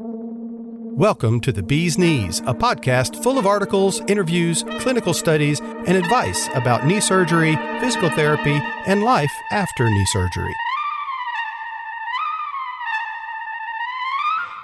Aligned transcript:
Welcome 0.00 1.40
to 1.40 1.50
The 1.50 1.64
Bee's 1.64 1.98
Knees, 1.98 2.38
a 2.46 2.54
podcast 2.54 3.20
full 3.20 3.36
of 3.36 3.48
articles, 3.48 4.00
interviews, 4.06 4.62
clinical 4.78 5.12
studies, 5.12 5.58
and 5.58 5.96
advice 5.96 6.48
about 6.54 6.86
knee 6.86 7.00
surgery, 7.00 7.56
physical 7.80 8.08
therapy, 8.10 8.60
and 8.86 9.02
life 9.02 9.32
after 9.50 9.90
knee 9.90 10.06
surgery. 10.06 10.54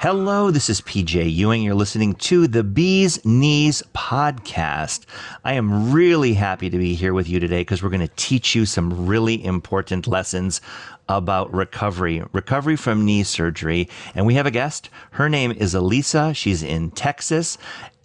Hello, 0.04 0.50
this 0.50 0.68
is 0.68 0.82
PJ 0.82 1.34
Ewing. 1.34 1.62
You're 1.62 1.74
listening 1.74 2.12
to 2.16 2.46
the 2.46 2.62
Bee's 2.62 3.24
Knees 3.24 3.82
podcast. 3.94 5.06
I 5.46 5.54
am 5.54 5.92
really 5.92 6.34
happy 6.34 6.68
to 6.68 6.76
be 6.76 6.92
here 6.92 7.14
with 7.14 7.26
you 7.26 7.40
today 7.40 7.62
because 7.62 7.82
we're 7.82 7.88
going 7.88 8.06
to 8.06 8.14
teach 8.16 8.54
you 8.54 8.66
some 8.66 9.06
really 9.06 9.42
important 9.42 10.06
lessons 10.06 10.60
about 11.08 11.50
recovery, 11.54 12.22
recovery 12.34 12.76
from 12.76 13.06
knee 13.06 13.22
surgery. 13.22 13.88
And 14.14 14.26
we 14.26 14.34
have 14.34 14.44
a 14.44 14.50
guest. 14.50 14.90
Her 15.12 15.30
name 15.30 15.52
is 15.52 15.72
Alisa. 15.72 16.36
She's 16.36 16.62
in 16.62 16.90
Texas. 16.90 17.56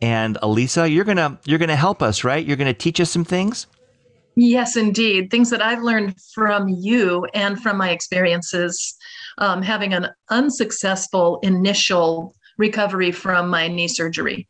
And 0.02 0.38
Alisa, 0.41 0.89
you're 0.89 1.03
going 1.03 1.17
to 1.17 1.38
you're 1.43 1.59
going 1.59 1.67
to 1.67 1.75
help 1.75 2.02
us, 2.02 2.23
right? 2.23 2.45
You're 2.45 2.55
going 2.55 2.73
to 2.73 2.73
teach 2.73 3.02
us 3.02 3.11
some 3.11 3.25
things? 3.25 3.67
Yes, 4.38 4.77
indeed. 4.77 5.31
Things 5.31 5.49
that 5.49 5.61
I've 5.61 5.83
learned 5.83 6.16
from 6.33 6.69
you 6.69 7.25
and 7.33 7.61
from 7.61 7.75
my 7.75 7.89
experiences 7.89 8.95
um, 9.39 9.61
having 9.61 9.93
an 9.93 10.07
unsuccessful 10.29 11.39
initial 11.41 12.35
recovery 12.57 13.11
from 13.11 13.49
my 13.49 13.67
knee 13.67 13.88
surgery. 13.88 14.47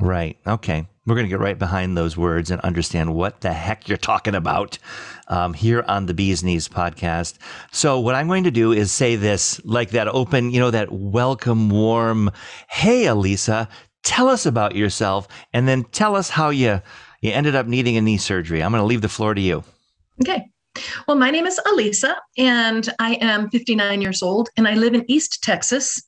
Right. 0.00 0.36
Okay. 0.46 0.86
We're 1.04 1.16
going 1.16 1.26
to 1.26 1.30
get 1.30 1.40
right 1.40 1.58
behind 1.58 1.96
those 1.96 2.16
words 2.16 2.50
and 2.50 2.60
understand 2.60 3.14
what 3.14 3.40
the 3.40 3.52
heck 3.52 3.88
you're 3.88 3.98
talking 3.98 4.36
about 4.36 4.78
um, 5.26 5.52
here 5.52 5.84
on 5.88 6.06
the 6.06 6.14
Bees 6.14 6.44
Knees 6.44 6.68
podcast. 6.68 7.38
So, 7.72 7.98
what 7.98 8.14
I'm 8.14 8.28
going 8.28 8.44
to 8.44 8.52
do 8.52 8.70
is 8.70 8.92
say 8.92 9.16
this 9.16 9.60
like 9.64 9.90
that 9.90 10.06
open, 10.06 10.52
you 10.52 10.60
know, 10.60 10.70
that 10.70 10.92
welcome, 10.92 11.70
warm, 11.70 12.30
hey, 12.68 13.04
Alisa, 13.04 13.68
tell 14.04 14.28
us 14.28 14.46
about 14.46 14.76
yourself, 14.76 15.26
and 15.52 15.66
then 15.66 15.84
tell 15.84 16.14
us 16.14 16.30
how 16.30 16.50
you, 16.50 16.80
you 17.20 17.32
ended 17.32 17.56
up 17.56 17.66
needing 17.66 17.96
a 17.96 18.00
knee 18.00 18.18
surgery. 18.18 18.62
I'm 18.62 18.70
going 18.70 18.80
to 18.82 18.86
leave 18.86 19.02
the 19.02 19.08
floor 19.08 19.34
to 19.34 19.40
you. 19.40 19.64
Okay. 20.22 20.51
Well, 21.06 21.16
my 21.16 21.30
name 21.30 21.46
is 21.46 21.60
Alisa, 21.66 22.14
and 22.38 22.88
I 22.98 23.14
am 23.20 23.50
59 23.50 24.00
years 24.00 24.22
old, 24.22 24.48
and 24.56 24.66
I 24.66 24.74
live 24.74 24.94
in 24.94 25.10
East 25.10 25.42
Texas. 25.42 26.02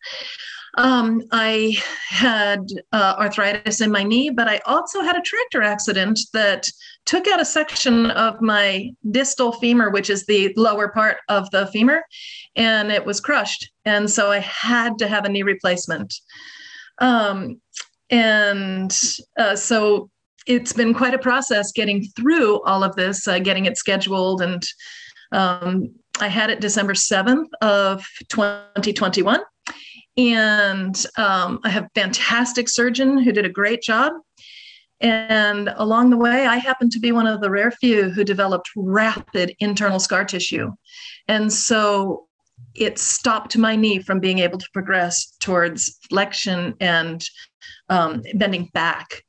Um, 0.76 1.22
I 1.30 1.76
had 2.08 2.66
uh, 2.92 3.14
arthritis 3.18 3.80
in 3.80 3.92
my 3.92 4.02
knee, 4.02 4.30
but 4.30 4.48
I 4.48 4.60
also 4.66 5.02
had 5.02 5.16
a 5.16 5.20
tractor 5.20 5.62
accident 5.62 6.18
that 6.32 6.68
took 7.04 7.28
out 7.28 7.40
a 7.40 7.44
section 7.44 8.10
of 8.12 8.40
my 8.40 8.90
distal 9.10 9.52
femur, 9.52 9.90
which 9.90 10.10
is 10.10 10.26
the 10.26 10.52
lower 10.56 10.88
part 10.88 11.18
of 11.28 11.50
the 11.50 11.66
femur, 11.68 12.02
and 12.56 12.90
it 12.90 13.04
was 13.04 13.20
crushed. 13.20 13.70
And 13.84 14.10
so 14.10 14.30
I 14.30 14.38
had 14.38 14.98
to 14.98 15.08
have 15.08 15.24
a 15.24 15.28
knee 15.28 15.42
replacement. 15.42 16.14
Um, 16.98 17.60
and 18.10 18.96
uh, 19.38 19.56
so 19.56 20.10
it's 20.46 20.72
been 20.72 20.94
quite 20.94 21.14
a 21.14 21.18
process 21.18 21.72
getting 21.72 22.04
through 22.16 22.62
all 22.62 22.82
of 22.82 22.94
this, 22.96 23.26
uh, 23.26 23.38
getting 23.38 23.64
it 23.64 23.76
scheduled. 23.76 24.42
And 24.42 24.62
um, 25.32 25.94
I 26.20 26.28
had 26.28 26.50
it 26.50 26.60
December 26.60 26.94
7th 26.94 27.48
of 27.60 28.04
2021. 28.28 29.40
And 30.16 31.06
um, 31.18 31.60
I 31.64 31.70
have 31.70 31.84
a 31.84 31.90
fantastic 31.94 32.68
surgeon 32.68 33.18
who 33.18 33.32
did 33.32 33.44
a 33.44 33.50
great 33.50 33.82
job. 33.82 34.12
And 35.00 35.72
along 35.76 36.10
the 36.10 36.16
way, 36.16 36.46
I 36.46 36.56
happened 36.56 36.92
to 36.92 37.00
be 37.00 37.10
one 37.10 37.26
of 37.26 37.40
the 37.40 37.50
rare 37.50 37.72
few 37.72 38.10
who 38.10 38.22
developed 38.22 38.70
rapid 38.76 39.54
internal 39.58 39.98
scar 39.98 40.24
tissue. 40.24 40.70
And 41.26 41.52
so 41.52 42.26
it 42.74 42.98
stopped 42.98 43.56
my 43.58 43.74
knee 43.74 43.98
from 43.98 44.20
being 44.20 44.38
able 44.38 44.58
to 44.58 44.66
progress 44.72 45.36
towards 45.40 45.98
flexion 46.08 46.74
and 46.80 47.24
um, 47.88 48.22
bending 48.34 48.70
back 48.72 49.24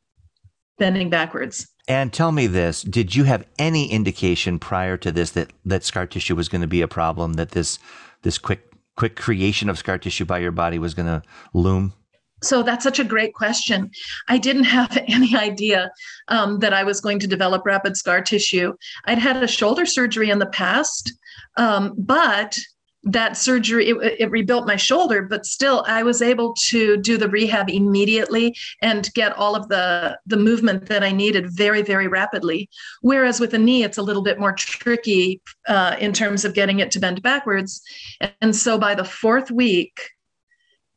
bending 0.77 1.09
backwards. 1.09 1.67
And 1.87 2.11
tell 2.11 2.31
me 2.31 2.47
this: 2.47 2.81
Did 2.81 3.15
you 3.15 3.25
have 3.25 3.45
any 3.59 3.91
indication 3.91 4.59
prior 4.59 4.97
to 4.97 5.11
this 5.11 5.31
that 5.31 5.53
that 5.65 5.83
scar 5.83 6.07
tissue 6.07 6.35
was 6.35 6.49
going 6.49 6.61
to 6.61 6.67
be 6.67 6.81
a 6.81 6.87
problem? 6.87 7.33
That 7.33 7.51
this 7.51 7.79
this 8.23 8.37
quick 8.37 8.71
quick 8.95 9.15
creation 9.15 9.69
of 9.69 9.77
scar 9.77 9.97
tissue 9.97 10.25
by 10.25 10.39
your 10.39 10.51
body 10.51 10.79
was 10.79 10.93
going 10.93 11.07
to 11.07 11.21
loom? 11.53 11.93
So 12.41 12.63
that's 12.63 12.83
such 12.83 12.99
a 12.99 13.03
great 13.03 13.33
question. 13.33 13.89
I 14.27 14.37
didn't 14.37 14.65
have 14.65 14.97
any 15.07 15.35
idea 15.35 15.91
um, 16.27 16.59
that 16.59 16.73
I 16.73 16.83
was 16.83 17.01
going 17.01 17.19
to 17.19 17.27
develop 17.27 17.65
rapid 17.65 17.97
scar 17.97 18.21
tissue. 18.21 18.73
I'd 19.05 19.19
had 19.19 19.41
a 19.41 19.47
shoulder 19.47 19.85
surgery 19.85 20.29
in 20.29 20.39
the 20.39 20.45
past, 20.45 21.13
um, 21.57 21.93
but 21.97 22.57
that 23.05 23.37
surgery 23.37 23.89
it, 23.89 24.15
it, 24.19 24.31
rebuilt 24.31 24.65
my 24.65 24.75
shoulder 24.75 25.21
but 25.21 25.45
still 25.45 25.83
i 25.87 26.01
was 26.01 26.21
able 26.21 26.53
to 26.53 26.97
do 26.97 27.17
the 27.17 27.29
rehab 27.29 27.69
immediately 27.69 28.55
and 28.81 29.13
get 29.13 29.31
all 29.37 29.55
of 29.55 29.67
the 29.69 30.17
the 30.25 30.37
movement 30.37 30.87
that 30.87 31.03
i 31.03 31.11
needed 31.11 31.49
very 31.49 31.83
very 31.83 32.07
rapidly. 32.07 32.69
Whereas 33.01 33.39
with 33.39 33.53
a 33.53 33.57
knee 33.57 33.83
it's 33.83 33.97
a 33.97 34.03
little 34.03 34.23
bit 34.23 34.39
more 34.39 34.53
tricky 34.53 35.41
uh, 35.67 35.95
in 35.99 36.11
terms 36.13 36.43
of 36.45 36.53
getting 36.53 36.79
it 36.79 36.91
to 36.91 36.99
bend 36.99 37.21
backwards. 37.21 37.81
And 38.41 38.55
so 38.55 38.77
by 38.77 38.95
the 38.95 39.03
fourth 39.03 39.51
week 39.51 39.99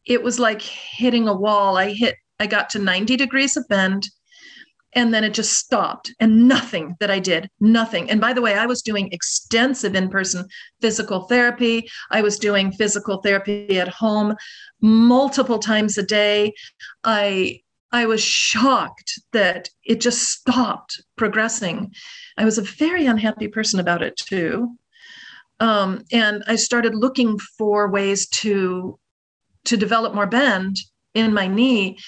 it 0.06 0.22
was 0.22 0.38
like 0.38 0.62
hitting 0.62 1.28
a 1.28 1.34
wall. 1.34 1.76
I 1.76 1.92
hit 1.92 2.16
i 2.40 2.46
got 2.46 2.70
to 2.70 2.78
90 2.78 3.16
degrees 3.16 3.56
of 3.56 3.66
bend 3.68 4.08
and 4.94 5.12
then 5.12 5.24
it 5.24 5.34
just 5.34 5.52
stopped 5.52 6.12
and 6.20 6.48
nothing 6.48 6.96
that 7.00 7.10
i 7.10 7.18
did 7.18 7.50
nothing. 7.60 8.10
And 8.10 8.20
by 8.20 8.32
the 8.32 8.42
way 8.42 8.54
i 8.54 8.66
was 8.66 8.82
doing 8.82 9.12
extensive 9.12 9.94
in-person 9.94 10.46
physical 10.80 11.22
therapy. 11.22 11.88
I 12.10 12.22
was 12.22 12.38
doing 12.38 12.72
physical 12.72 13.20
therapy 13.22 13.78
at 13.78 13.88
home 13.88 14.34
multiple 14.80 15.58
times 15.58 15.98
a 15.98 16.02
day. 16.02 16.54
I 17.04 17.60
i 17.92 18.06
was 18.06 18.22
shocked 18.22 19.18
that 19.32 19.70
it 19.84 20.00
just 20.00 20.22
stopped 20.22 21.02
progressing. 21.16 21.92
I 22.36 22.44
was 22.44 22.58
a 22.58 22.62
very 22.62 23.06
unhappy 23.06 23.48
person 23.48 23.80
about 23.80 24.02
it 24.02 24.16
too. 24.16 24.76
Um, 25.60 26.04
and 26.12 26.44
i 26.46 26.56
started 26.56 26.94
looking 26.94 27.38
for 27.58 27.90
ways 27.90 28.28
to 28.28 28.98
to 29.64 29.76
develop 29.76 30.14
more 30.14 30.26
bend 30.26 30.76
in 31.14 31.34
my 31.34 31.46
knee 31.46 31.98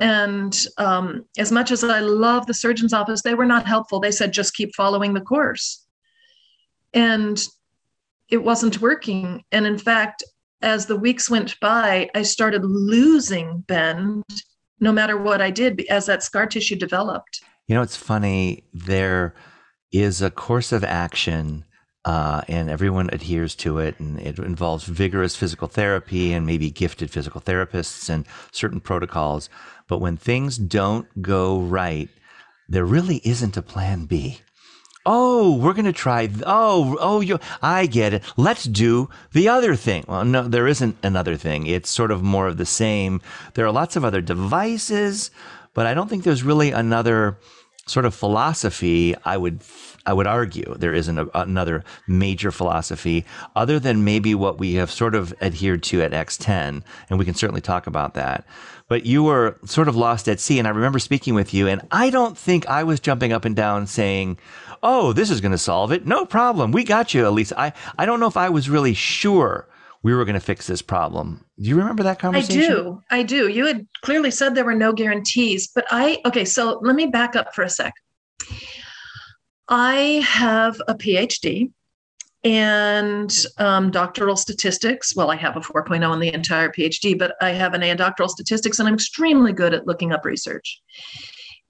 and 0.00 0.66
um, 0.78 1.24
as 1.38 1.52
much 1.52 1.70
as 1.70 1.84
I 1.84 2.00
love 2.00 2.46
the 2.46 2.54
surgeon's 2.54 2.92
office, 2.92 3.22
they 3.22 3.34
were 3.34 3.46
not 3.46 3.66
helpful. 3.66 4.00
They 4.00 4.10
said, 4.10 4.32
just 4.32 4.54
keep 4.54 4.74
following 4.74 5.14
the 5.14 5.20
course. 5.20 5.86
And 6.92 7.42
it 8.28 8.42
wasn't 8.42 8.80
working. 8.80 9.44
And 9.52 9.66
in 9.66 9.78
fact, 9.78 10.24
as 10.62 10.86
the 10.86 10.96
weeks 10.96 11.28
went 11.30 11.58
by, 11.60 12.08
I 12.14 12.22
started 12.22 12.64
losing 12.64 13.60
bend 13.60 14.24
no 14.80 14.92
matter 14.92 15.16
what 15.16 15.40
I 15.40 15.50
did 15.50 15.84
as 15.88 16.06
that 16.06 16.22
scar 16.22 16.46
tissue 16.46 16.76
developed. 16.76 17.40
You 17.68 17.76
know, 17.76 17.82
it's 17.82 17.96
funny. 17.96 18.64
There 18.72 19.34
is 19.92 20.22
a 20.22 20.30
course 20.30 20.72
of 20.72 20.82
action 20.82 21.64
uh, 22.04 22.42
and 22.48 22.68
everyone 22.68 23.10
adheres 23.12 23.54
to 23.56 23.78
it. 23.78 23.98
And 24.00 24.18
it 24.18 24.38
involves 24.38 24.84
vigorous 24.84 25.36
physical 25.36 25.68
therapy 25.68 26.32
and 26.32 26.46
maybe 26.46 26.70
gifted 26.70 27.10
physical 27.10 27.40
therapists 27.40 28.08
and 28.08 28.26
certain 28.50 28.80
protocols. 28.80 29.48
But 29.88 29.98
when 29.98 30.16
things 30.16 30.58
don't 30.58 31.22
go 31.22 31.60
right, 31.60 32.08
there 32.68 32.84
really 32.84 33.20
isn't 33.24 33.56
a 33.56 33.62
plan 33.62 34.06
B. 34.06 34.40
Oh, 35.04 35.56
we're 35.56 35.72
going 35.72 35.84
to 35.86 35.92
try. 35.92 36.30
Oh, 36.46 36.96
oh, 37.00 37.20
you, 37.20 37.40
I 37.60 37.86
get 37.86 38.14
it. 38.14 38.22
Let's 38.36 38.64
do 38.64 39.08
the 39.32 39.48
other 39.48 39.74
thing. 39.74 40.04
Well, 40.06 40.24
no, 40.24 40.46
there 40.46 40.68
isn't 40.68 40.96
another 41.02 41.36
thing. 41.36 41.66
It's 41.66 41.90
sort 41.90 42.12
of 42.12 42.22
more 42.22 42.46
of 42.46 42.56
the 42.56 42.66
same. 42.66 43.20
There 43.54 43.66
are 43.66 43.72
lots 43.72 43.96
of 43.96 44.04
other 44.04 44.20
devices, 44.20 45.32
but 45.74 45.86
I 45.86 45.94
don't 45.94 46.08
think 46.08 46.22
there's 46.22 46.44
really 46.44 46.70
another 46.70 47.36
sort 47.86 48.04
of 48.04 48.14
philosophy. 48.14 49.16
I 49.24 49.36
would, 49.36 49.62
I 50.06 50.12
would 50.12 50.26
argue 50.26 50.74
there 50.78 50.94
isn't 50.94 51.18
a, 51.18 51.28
another 51.34 51.84
major 52.06 52.50
philosophy 52.50 53.24
other 53.56 53.78
than 53.78 54.04
maybe 54.04 54.34
what 54.34 54.58
we 54.58 54.74
have 54.74 54.90
sort 54.90 55.14
of 55.14 55.34
adhered 55.40 55.82
to 55.84 56.02
at 56.02 56.12
X10, 56.12 56.82
and 57.08 57.18
we 57.18 57.24
can 57.24 57.34
certainly 57.34 57.60
talk 57.60 57.86
about 57.86 58.14
that 58.14 58.46
but 58.92 59.06
you 59.06 59.22
were 59.22 59.58
sort 59.64 59.88
of 59.88 59.96
lost 59.96 60.28
at 60.28 60.38
sea. 60.38 60.58
And 60.58 60.68
I 60.68 60.70
remember 60.70 60.98
speaking 60.98 61.32
with 61.32 61.54
you, 61.54 61.66
and 61.66 61.80
I 61.90 62.10
don't 62.10 62.36
think 62.36 62.66
I 62.66 62.84
was 62.84 63.00
jumping 63.00 63.32
up 63.32 63.46
and 63.46 63.56
down 63.56 63.86
saying, 63.86 64.38
Oh, 64.82 65.14
this 65.14 65.30
is 65.30 65.40
going 65.40 65.52
to 65.52 65.58
solve 65.58 65.92
it. 65.92 66.06
No 66.06 66.26
problem. 66.26 66.72
We 66.72 66.84
got 66.84 67.14
you, 67.14 67.22
Alisa. 67.22 67.54
I, 67.56 67.72
I 67.98 68.04
don't 68.04 68.20
know 68.20 68.26
if 68.26 68.36
I 68.36 68.50
was 68.50 68.68
really 68.68 68.92
sure 68.92 69.66
we 70.02 70.12
were 70.12 70.26
going 70.26 70.34
to 70.34 70.40
fix 70.40 70.66
this 70.66 70.82
problem. 70.82 71.42
Do 71.58 71.70
you 71.70 71.76
remember 71.76 72.02
that 72.02 72.18
conversation? 72.18 72.62
I 72.62 72.66
do. 72.66 73.02
I 73.10 73.22
do. 73.22 73.48
You 73.48 73.64
had 73.64 73.86
clearly 74.02 74.30
said 74.30 74.54
there 74.54 74.64
were 74.66 74.74
no 74.74 74.92
guarantees, 74.92 75.68
but 75.74 75.86
I, 75.90 76.20
okay, 76.26 76.44
so 76.44 76.78
let 76.82 76.94
me 76.94 77.06
back 77.06 77.34
up 77.34 77.54
for 77.54 77.62
a 77.62 77.70
sec. 77.70 77.94
I 79.74 80.22
have 80.28 80.82
a 80.86 80.94
PhD 80.94 81.70
and 82.44 83.34
um, 83.56 83.90
doctoral 83.90 84.36
statistics. 84.36 85.16
Well, 85.16 85.30
I 85.30 85.36
have 85.36 85.56
a 85.56 85.60
4.0 85.60 86.12
in 86.12 86.20
the 86.20 86.34
entire 86.34 86.68
PhD, 86.68 87.18
but 87.18 87.36
I 87.40 87.52
have 87.52 87.72
an 87.72 87.82
A 87.82 87.88
in 87.88 87.96
doctoral 87.96 88.28
statistics, 88.28 88.78
and 88.78 88.86
I'm 88.86 88.92
extremely 88.92 89.54
good 89.54 89.72
at 89.72 89.86
looking 89.86 90.12
up 90.12 90.26
research. 90.26 90.78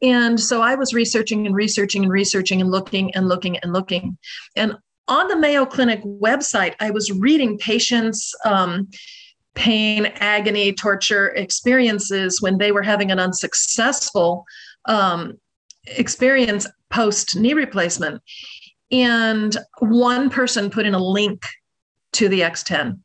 And 0.03 0.41
so 0.41 0.63
I 0.63 0.75
was 0.75 0.93
researching 0.93 1.47
and 1.47 1.55
researching 1.55 2.03
and 2.03 2.11
researching 2.11 2.61
and 2.61 2.73
looking 2.73 3.15
and 3.15 3.29
looking 3.29 3.59
and 3.59 3.73
looking. 3.73 4.19
And 4.57 4.77
on 5.07 5.29
the 5.29 5.37
Mayo 5.37 5.65
Clinic 5.65 6.03
website, 6.03 6.75
I 6.81 6.91
was 6.91 7.13
reading 7.13 7.57
patients' 7.57 8.35
um, 8.45 8.89
pain, 9.55 10.07
agony, 10.17 10.73
torture 10.73 11.29
experiences 11.29 12.43
when 12.43 12.59
they 12.59 12.73
were 12.73 12.83
having 12.83 13.13
an 13.13 13.21
unsuccessful 13.21 14.45
um, 14.87 15.39
experience 15.87 16.67
post 16.93 17.35
knee 17.37 17.55
replacement. 17.55 18.23
And 18.93 19.57
one 19.81 20.31
person 20.31 20.71
put 20.71 20.87
in 20.87 20.95
a 20.95 21.03
link 21.03 21.45
to 22.13 22.29
the 22.29 22.41
X10. 22.41 23.01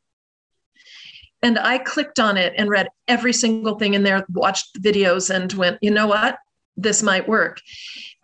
And 1.42 1.58
I 1.58 1.78
clicked 1.78 2.20
on 2.20 2.36
it 2.36 2.52
and 2.56 2.68
read 2.68 2.88
every 3.06 3.32
single 3.32 3.78
thing 3.78 3.94
in 3.94 4.02
there, 4.02 4.24
watched 4.30 4.74
the 4.74 4.80
videos, 4.80 5.34
and 5.34 5.52
went, 5.54 5.78
you 5.80 5.90
know 5.90 6.06
what? 6.06 6.38
This 6.76 7.02
might 7.02 7.28
work. 7.28 7.60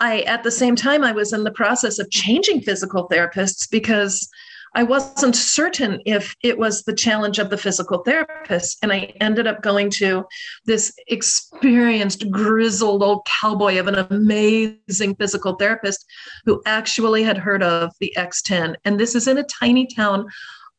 I, 0.00 0.20
at 0.22 0.42
the 0.42 0.50
same 0.50 0.76
time, 0.76 1.04
I 1.04 1.12
was 1.12 1.32
in 1.32 1.44
the 1.44 1.52
process 1.52 1.98
of 1.98 2.10
changing 2.10 2.60
physical 2.60 3.08
therapists 3.08 3.70
because 3.70 4.28
I 4.76 4.82
wasn't 4.82 5.36
certain 5.36 6.02
if 6.04 6.34
it 6.42 6.58
was 6.58 6.82
the 6.82 6.94
challenge 6.94 7.38
of 7.38 7.48
the 7.48 7.56
physical 7.56 7.98
therapist. 7.98 8.78
And 8.82 8.92
I 8.92 9.12
ended 9.20 9.46
up 9.46 9.62
going 9.62 9.88
to 9.90 10.24
this 10.64 10.92
experienced, 11.06 12.28
grizzled 12.30 13.02
old 13.02 13.26
cowboy 13.40 13.78
of 13.78 13.86
an 13.86 14.06
amazing 14.10 15.14
physical 15.14 15.54
therapist 15.54 16.04
who 16.44 16.60
actually 16.66 17.22
had 17.22 17.38
heard 17.38 17.62
of 17.62 17.92
the 18.00 18.12
X10. 18.16 18.74
And 18.84 18.98
this 18.98 19.14
is 19.14 19.28
in 19.28 19.38
a 19.38 19.44
tiny 19.44 19.86
town, 19.86 20.28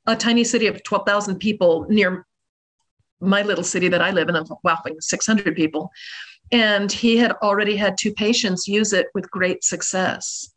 a 0.05 0.15
tiny 0.15 0.43
city 0.43 0.67
of 0.67 0.83
12,000 0.83 1.39
people 1.39 1.85
near 1.89 2.25
my 3.21 3.43
little 3.43 3.63
city 3.63 3.87
that 3.87 4.01
I 4.01 4.11
live 4.11 4.27
in, 4.27 4.35
of 4.35 4.51
whopping 4.61 4.97
600 4.99 5.55
people. 5.55 5.89
And 6.51 6.91
he 6.91 7.15
had 7.15 7.31
already 7.41 7.77
had 7.77 7.97
two 7.97 8.13
patients 8.13 8.67
use 8.67 8.91
it 8.91 9.07
with 9.13 9.31
great 9.31 9.63
success. 9.63 10.51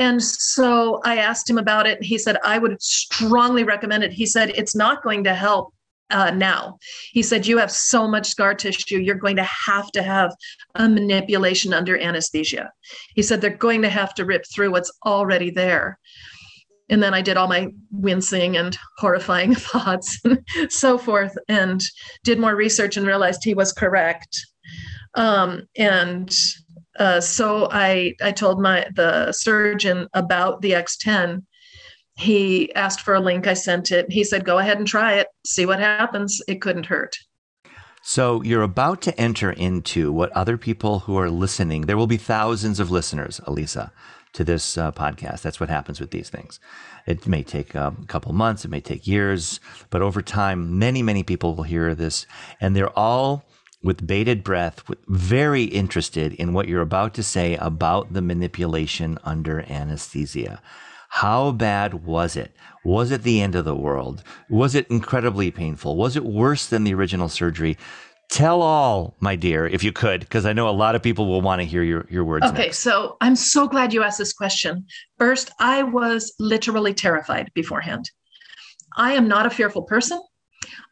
And 0.00 0.22
so 0.22 0.98
I 1.04 1.18
asked 1.18 1.48
him 1.48 1.58
about 1.58 1.86
it. 1.86 1.98
And 1.98 2.06
He 2.06 2.16
said, 2.16 2.38
I 2.42 2.58
would 2.58 2.80
strongly 2.82 3.64
recommend 3.64 4.02
it. 4.02 4.12
He 4.12 4.24
said, 4.24 4.48
it's 4.50 4.74
not 4.74 5.02
going 5.02 5.24
to 5.24 5.34
help 5.34 5.74
uh, 6.10 6.30
now. 6.30 6.78
He 7.12 7.22
said, 7.22 7.46
You 7.46 7.58
have 7.58 7.70
so 7.70 8.08
much 8.08 8.26
scar 8.26 8.54
tissue, 8.54 8.98
you're 8.98 9.14
going 9.14 9.36
to 9.36 9.44
have 9.44 9.92
to 9.92 10.02
have 10.02 10.34
a 10.74 10.88
manipulation 10.88 11.72
under 11.72 11.98
anesthesia. 11.98 12.72
He 13.14 13.22
said, 13.22 13.40
They're 13.40 13.50
going 13.50 13.82
to 13.82 13.90
have 13.90 14.14
to 14.14 14.24
rip 14.24 14.44
through 14.52 14.72
what's 14.72 14.90
already 15.06 15.50
there. 15.50 15.98
And 16.88 17.00
then 17.00 17.14
I 17.14 17.22
did 17.22 17.36
all 17.36 17.46
my 17.46 17.68
wincing 17.92 18.56
and 18.56 18.76
horrifying 18.96 19.54
thoughts 19.54 20.18
and 20.24 20.42
so 20.68 20.98
forth, 20.98 21.36
and 21.46 21.80
did 22.24 22.40
more 22.40 22.56
research 22.56 22.96
and 22.96 23.06
realized 23.06 23.44
he 23.44 23.54
was 23.54 23.72
correct. 23.72 24.44
Um, 25.14 25.68
and 25.76 26.34
uh, 27.00 27.20
so 27.20 27.68
I 27.72 28.14
I 28.22 28.30
told 28.30 28.60
my 28.60 28.86
the 28.94 29.32
surgeon 29.32 30.06
about 30.14 30.60
the 30.60 30.72
X10. 30.72 31.42
He 32.14 32.72
asked 32.74 33.00
for 33.00 33.14
a 33.14 33.20
link. 33.20 33.46
I 33.46 33.54
sent 33.54 33.90
it. 33.90 34.12
He 34.12 34.22
said, 34.22 34.44
"Go 34.44 34.58
ahead 34.58 34.78
and 34.78 34.86
try 34.86 35.14
it. 35.14 35.28
See 35.46 35.64
what 35.64 35.80
happens. 35.80 36.40
It 36.46 36.60
couldn't 36.60 36.86
hurt." 36.86 37.16
So 38.02 38.42
you're 38.42 38.62
about 38.62 39.00
to 39.02 39.18
enter 39.18 39.50
into 39.50 40.12
what 40.12 40.30
other 40.32 40.56
people 40.58 41.00
who 41.00 41.16
are 41.16 41.30
listening. 41.30 41.82
There 41.82 41.96
will 41.96 42.06
be 42.06 42.16
thousands 42.18 42.80
of 42.80 42.90
listeners, 42.90 43.40
Alisa, 43.46 43.90
to 44.34 44.44
this 44.44 44.78
uh, 44.78 44.92
podcast. 44.92 45.42
That's 45.42 45.60
what 45.60 45.68
happens 45.68 46.00
with 46.00 46.10
these 46.10 46.30
things. 46.30 46.60
It 47.06 47.26
may 47.26 47.42
take 47.42 47.74
a 47.74 47.94
couple 48.08 48.32
months. 48.34 48.64
It 48.64 48.70
may 48.70 48.80
take 48.80 49.06
years, 49.06 49.58
but 49.88 50.02
over 50.02 50.20
time, 50.20 50.78
many 50.78 51.02
many 51.02 51.22
people 51.22 51.54
will 51.54 51.64
hear 51.64 51.94
this, 51.94 52.26
and 52.60 52.76
they're 52.76 52.98
all 52.98 53.46
with 53.82 54.06
bated 54.06 54.44
breath, 54.44 54.82
very 55.08 55.64
interested 55.64 56.34
in 56.34 56.52
what 56.52 56.68
you're 56.68 56.82
about 56.82 57.14
to 57.14 57.22
say 57.22 57.56
about 57.56 58.12
the 58.12 58.22
manipulation 58.22 59.18
under 59.24 59.60
anesthesia. 59.70 60.60
How 61.08 61.50
bad 61.52 62.04
was 62.04 62.36
it? 62.36 62.54
Was 62.84 63.10
it 63.10 63.22
the 63.22 63.40
end 63.40 63.54
of 63.54 63.64
the 63.64 63.74
world? 63.74 64.22
Was 64.48 64.74
it 64.74 64.86
incredibly 64.88 65.50
painful? 65.50 65.96
Was 65.96 66.16
it 66.16 66.24
worse 66.24 66.66
than 66.66 66.84
the 66.84 66.94
original 66.94 67.28
surgery? 67.28 67.76
Tell 68.30 68.62
all, 68.62 69.16
my 69.18 69.34
dear, 69.34 69.66
if 69.66 69.82
you 69.82 69.90
could, 69.90 70.20
because 70.20 70.46
I 70.46 70.52
know 70.52 70.68
a 70.68 70.70
lot 70.70 70.94
of 70.94 71.02
people 71.02 71.26
will 71.26 71.40
want 71.40 71.60
to 71.60 71.66
hear 71.66 71.82
your, 71.82 72.06
your 72.08 72.24
words. 72.24 72.46
Okay, 72.46 72.66
next. 72.66 72.78
so 72.78 73.16
I'm 73.20 73.34
so 73.34 73.66
glad 73.66 73.92
you 73.92 74.04
asked 74.04 74.18
this 74.18 74.32
question. 74.32 74.86
First, 75.18 75.50
I 75.58 75.82
was 75.82 76.32
literally 76.38 76.94
terrified 76.94 77.50
beforehand. 77.54 78.08
I 78.96 79.14
am 79.14 79.26
not 79.26 79.46
a 79.46 79.50
fearful 79.50 79.82
person. 79.82 80.20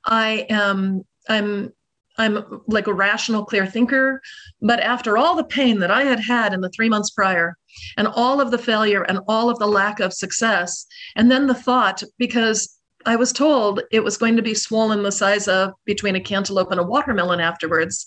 I 0.05 0.46
am 0.50 1.05
I'm 1.29 1.73
I'm 2.19 2.62
like 2.67 2.88
a 2.88 2.93
rational, 2.93 3.44
clear 3.44 3.67
thinker. 3.67 4.20
But 4.61 4.81
after 4.81 5.17
all 5.17 5.37
the 5.37 5.44
pain 5.44 5.79
that 5.79 5.91
I 5.91 6.03
had 6.03 6.20
had 6.20 6.53
in 6.53 6.61
the 6.61 6.70
three 6.70 6.88
months 6.88 7.11
prior, 7.11 7.56
and 7.97 8.09
all 8.09 8.41
of 8.41 8.50
the 8.50 8.59
failure 8.59 9.03
and 9.03 9.20
all 9.29 9.49
of 9.49 9.59
the 9.59 9.67
lack 9.67 10.00
of 10.00 10.12
success, 10.12 10.87
and 11.17 11.31
then 11.31 11.47
the 11.47 11.55
thought, 11.55 12.03
because 12.19 12.79
I 13.06 13.17
was 13.17 13.32
told 13.32 13.82
it 13.93 14.03
was 14.03 14.19
going 14.19 14.37
to 14.37 14.43
be 14.43 14.55
swollen 14.55 15.03
the 15.03 15.12
size 15.12 15.49
of 15.49 15.73
between 15.85 16.17
a 16.17 16.20
cantaloupe 16.20 16.73
and 16.73 16.81
a 16.81 16.85
watermelon 16.85 17.41
afterwards, 17.41 18.06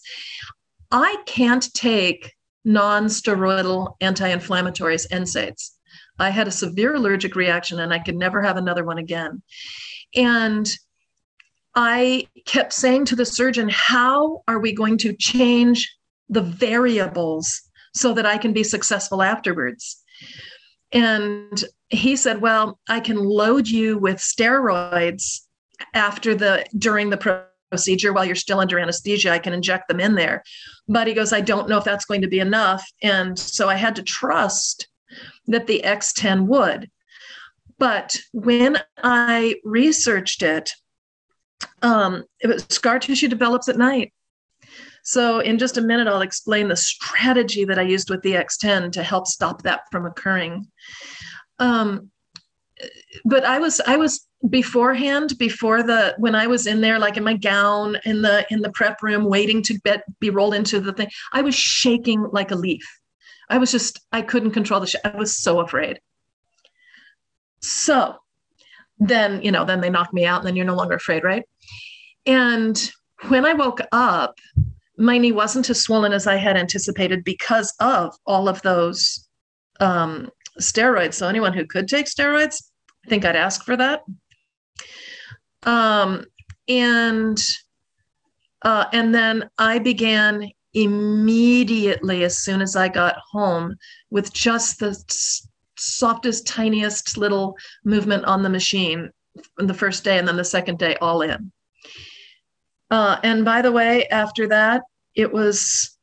I 0.91 1.15
can't 1.25 1.73
take 1.73 2.33
non 2.65 3.05
steroidal 3.05 3.95
anti 4.01 4.29
inflammatories, 4.29 5.07
NSAIDs. 5.09 5.71
I 6.19 6.29
had 6.29 6.47
a 6.47 6.51
severe 6.51 6.95
allergic 6.95 7.35
reaction 7.35 7.79
and 7.79 7.93
I 7.93 7.99
could 7.99 8.15
never 8.15 8.41
have 8.41 8.57
another 8.57 8.83
one 8.83 8.97
again. 8.97 9.41
And 10.15 10.69
I 11.75 12.27
kept 12.45 12.73
saying 12.73 13.05
to 13.05 13.15
the 13.15 13.25
surgeon, 13.25 13.69
How 13.69 14.43
are 14.47 14.59
we 14.59 14.73
going 14.73 14.97
to 14.99 15.13
change 15.13 15.95
the 16.29 16.41
variables 16.41 17.61
so 17.93 18.13
that 18.13 18.25
I 18.25 18.37
can 18.37 18.53
be 18.53 18.63
successful 18.63 19.21
afterwards? 19.21 20.01
And 20.91 21.63
he 21.89 22.15
said, 22.15 22.41
Well, 22.41 22.79
I 22.89 22.99
can 22.99 23.17
load 23.17 23.67
you 23.67 23.97
with 23.97 24.17
steroids 24.17 25.41
after 25.93 26.35
the 26.35 26.65
during 26.77 27.09
the 27.09 27.45
procedure 27.69 28.11
while 28.13 28.25
you're 28.25 28.35
still 28.35 28.59
under 28.59 28.77
anesthesia. 28.77 29.31
I 29.31 29.39
can 29.39 29.53
inject 29.53 29.87
them 29.87 29.99
in 29.99 30.15
there. 30.15 30.43
But 30.87 31.07
he 31.07 31.13
goes, 31.13 31.31
I 31.31 31.41
don't 31.41 31.69
know 31.69 31.77
if 31.77 31.85
that's 31.85 32.05
going 32.05 32.21
to 32.21 32.27
be 32.27 32.39
enough. 32.39 32.85
And 33.01 33.39
so 33.39 33.69
I 33.69 33.75
had 33.75 33.95
to 33.95 34.03
trust 34.03 34.87
that 35.47 35.67
the 35.67 35.81
X10 35.83 36.47
would. 36.47 36.89
But 37.79 38.19
when 38.33 38.77
I 39.01 39.55
researched 39.63 40.43
it, 40.43 40.73
um, 41.81 42.23
scar 42.69 42.99
tissue 42.99 43.27
develops 43.27 43.69
at 43.69 43.77
night. 43.77 44.13
So, 45.03 45.39
in 45.39 45.57
just 45.57 45.77
a 45.77 45.81
minute, 45.81 46.07
I'll 46.07 46.21
explain 46.21 46.67
the 46.67 46.75
strategy 46.75 47.65
that 47.65 47.79
I 47.79 47.83
used 47.83 48.09
with 48.09 48.21
the 48.21 48.33
X10 48.33 48.91
to 48.93 49.03
help 49.03 49.25
stop 49.25 49.63
that 49.63 49.81
from 49.91 50.05
occurring. 50.05 50.67
Um, 51.57 52.11
but 53.25 53.43
I 53.45 53.59
was 53.59 53.81
I 53.85 53.97
was 53.97 54.27
beforehand 54.49 55.37
before 55.37 55.83
the 55.83 56.15
when 56.17 56.33
I 56.35 56.47
was 56.47 56.65
in 56.65 56.81
there 56.81 56.97
like 56.97 57.17
in 57.17 57.23
my 57.23 57.35
gown 57.35 57.97
in 58.05 58.21
the 58.21 58.45
in 58.49 58.61
the 58.61 58.71
prep 58.71 59.03
room 59.03 59.25
waiting 59.25 59.61
to 59.63 59.79
be 60.19 60.29
rolled 60.29 60.55
into 60.55 60.79
the 60.79 60.93
thing 60.93 61.09
I 61.31 61.41
was 61.41 61.53
shaking 61.53 62.27
like 62.31 62.51
a 62.51 62.55
leaf. 62.55 62.83
I 63.49 63.57
was 63.57 63.71
just 63.71 63.99
I 64.11 64.21
couldn't 64.21 64.51
control 64.51 64.79
the 64.79 64.87
sh- 64.87 64.95
I 65.05 65.15
was 65.15 65.37
so 65.37 65.59
afraid. 65.59 65.99
So 67.59 68.15
then 68.97 69.41
you 69.43 69.51
know 69.51 69.65
then 69.65 69.81
they 69.81 69.89
knock 69.89 70.13
me 70.13 70.25
out 70.25 70.39
and 70.39 70.47
then 70.47 70.55
you're 70.55 70.65
no 70.65 70.75
longer 70.75 70.95
afraid 70.95 71.23
right 71.23 71.43
and 72.25 72.91
when 73.27 73.45
i 73.45 73.53
woke 73.53 73.81
up 73.91 74.37
my 74.97 75.17
knee 75.17 75.31
wasn't 75.31 75.69
as 75.69 75.81
swollen 75.81 76.13
as 76.13 76.27
i 76.27 76.35
had 76.35 76.57
anticipated 76.57 77.23
because 77.23 77.73
of 77.79 78.13
all 78.25 78.47
of 78.47 78.61
those 78.61 79.27
um, 79.79 80.29
steroids 80.59 81.15
so 81.15 81.27
anyone 81.27 81.53
who 81.53 81.65
could 81.65 81.87
take 81.87 82.05
steroids 82.05 82.63
i 83.05 83.09
think 83.09 83.25
i'd 83.25 83.35
ask 83.35 83.63
for 83.63 83.75
that 83.75 84.03
um, 85.63 86.25
and 86.67 87.39
uh, 88.63 88.85
and 88.93 89.13
then 89.13 89.49
i 89.57 89.79
began 89.79 90.49
immediately 90.73 92.23
as 92.23 92.37
soon 92.37 92.61
as 92.61 92.75
i 92.75 92.87
got 92.87 93.15
home 93.31 93.75
with 94.09 94.31
just 94.33 94.79
the 94.79 94.95
softest, 95.81 96.47
tiniest 96.47 97.17
little 97.17 97.57
movement 97.83 98.25
on 98.25 98.43
the 98.43 98.49
machine 98.49 99.09
the 99.57 99.73
first 99.73 100.03
day, 100.03 100.17
and 100.17 100.27
then 100.27 100.37
the 100.37 100.43
second 100.43 100.77
day, 100.77 100.95
all 101.01 101.21
in. 101.21 101.51
Uh, 102.91 103.17
and 103.23 103.45
by 103.45 103.61
the 103.61 103.71
way, 103.71 104.05
after 104.07 104.47
that, 104.49 104.83
it 105.15 105.31
was 105.33 105.97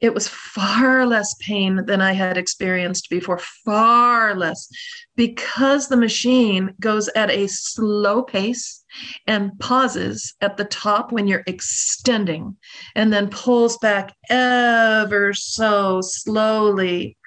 it 0.00 0.14
was 0.14 0.28
far 0.28 1.04
less 1.04 1.34
pain 1.40 1.84
than 1.84 2.00
I 2.00 2.12
had 2.12 2.38
experienced 2.38 3.10
before, 3.10 3.38
far 3.66 4.34
less, 4.34 4.66
because 5.14 5.88
the 5.88 5.96
machine 5.96 6.74
goes 6.80 7.08
at 7.08 7.30
a 7.30 7.46
slow 7.48 8.22
pace 8.22 8.82
and 9.26 9.58
pauses 9.58 10.34
at 10.40 10.56
the 10.56 10.64
top 10.64 11.12
when 11.12 11.26
you're 11.26 11.44
extending 11.46 12.56
and 12.94 13.12
then 13.12 13.28
pulls 13.28 13.76
back 13.78 14.14
ever 14.30 15.34
so 15.34 16.00
slowly 16.00 17.18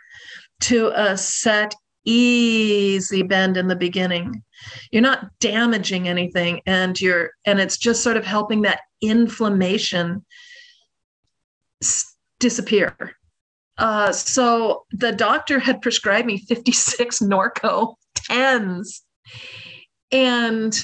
to 0.61 0.91
a 0.95 1.15
set 1.15 1.75
easy 2.05 3.21
bend 3.21 3.55
in 3.55 3.67
the 3.67 3.75
beginning 3.75 4.43
you're 4.91 5.01
not 5.01 5.27
damaging 5.39 6.07
anything 6.07 6.61
and 6.65 6.99
you're 6.99 7.31
and 7.45 7.59
it's 7.59 7.77
just 7.77 8.03
sort 8.03 8.17
of 8.17 8.25
helping 8.25 8.61
that 8.63 8.81
inflammation 9.01 10.23
s- 11.81 12.15
disappear 12.39 12.95
uh, 13.77 14.11
so 14.11 14.85
the 14.91 15.11
doctor 15.11 15.59
had 15.59 15.81
prescribed 15.81 16.27
me 16.27 16.37
56 16.37 17.19
norco 17.21 17.95
10s 18.29 19.01
and 20.11 20.83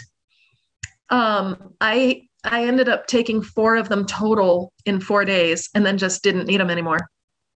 Um, 1.11 1.73
I 1.81 2.27
I 2.43 2.65
ended 2.65 2.87
up 2.87 3.07
taking 3.07 3.41
four 3.41 3.75
of 3.75 3.89
them 3.89 4.05
total 4.05 4.71
in 4.85 5.01
four 5.01 5.25
days, 5.25 5.69
and 5.73 5.85
then 5.85 5.97
just 5.97 6.23
didn't 6.23 6.45
need 6.47 6.59
them 6.59 6.69
anymore. 6.69 7.09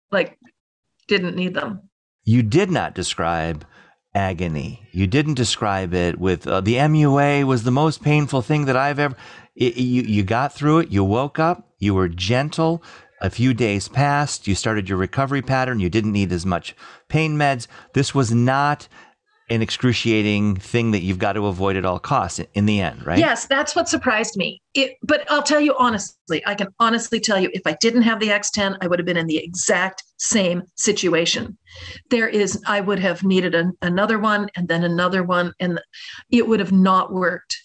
Like, 0.09 0.39
didn't 1.07 1.35
need 1.35 1.53
them. 1.53 1.89
You 2.23 2.43
did 2.43 2.71
not 2.71 2.95
describe 2.95 3.65
agony. 4.13 4.87
You 4.91 5.07
didn't 5.07 5.35
describe 5.35 5.93
it 5.93 6.19
with 6.19 6.47
uh, 6.47 6.61
the 6.61 6.75
MUA 6.75 7.45
was 7.45 7.63
the 7.63 7.71
most 7.71 8.03
painful 8.03 8.41
thing 8.41 8.65
that 8.65 8.75
I've 8.75 8.99
ever. 8.99 9.15
It, 9.55 9.77
you 9.77 10.03
you 10.03 10.23
got 10.23 10.53
through 10.53 10.79
it. 10.79 10.91
You 10.91 11.03
woke 11.03 11.39
up. 11.39 11.69
You 11.79 11.93
were 11.93 12.09
gentle. 12.09 12.83
A 13.21 13.29
few 13.29 13.53
days 13.53 13.87
passed. 13.87 14.47
You 14.47 14.55
started 14.55 14.89
your 14.89 14.97
recovery 14.97 15.41
pattern. 15.41 15.79
You 15.79 15.89
didn't 15.89 16.11
need 16.11 16.31
as 16.31 16.45
much 16.45 16.75
pain 17.07 17.37
meds. 17.37 17.67
This 17.93 18.15
was 18.15 18.31
not 18.31 18.87
an 19.51 19.61
excruciating 19.61 20.55
thing 20.55 20.91
that 20.91 21.01
you've 21.01 21.19
got 21.19 21.33
to 21.33 21.45
avoid 21.47 21.75
at 21.75 21.83
all 21.83 21.99
costs 21.99 22.39
in 22.53 22.65
the 22.65 22.79
end, 22.79 23.05
right? 23.05 23.19
Yes, 23.19 23.45
that's 23.47 23.75
what 23.75 23.89
surprised 23.89 24.37
me. 24.37 24.61
It, 24.73 24.95
but 25.03 25.29
I'll 25.29 25.43
tell 25.43 25.59
you 25.59 25.75
honestly, 25.77 26.41
I 26.45 26.55
can 26.55 26.69
honestly 26.79 27.19
tell 27.19 27.37
you 27.37 27.49
if 27.53 27.63
I 27.65 27.75
didn't 27.81 28.03
have 28.03 28.21
the 28.21 28.29
X10, 28.29 28.77
I 28.81 28.87
would 28.87 28.97
have 28.97 29.05
been 29.05 29.17
in 29.17 29.27
the 29.27 29.37
exact 29.37 30.03
same 30.17 30.63
situation. 30.75 31.57
There 32.09 32.29
is, 32.29 32.63
I 32.65 32.79
would 32.79 32.99
have 32.99 33.23
needed 33.23 33.53
an, 33.53 33.73
another 33.81 34.19
one 34.19 34.49
and 34.55 34.69
then 34.69 34.85
another 34.85 35.21
one, 35.21 35.53
and 35.59 35.81
it 36.31 36.47
would 36.47 36.61
have 36.61 36.71
not 36.71 37.11
worked. 37.11 37.57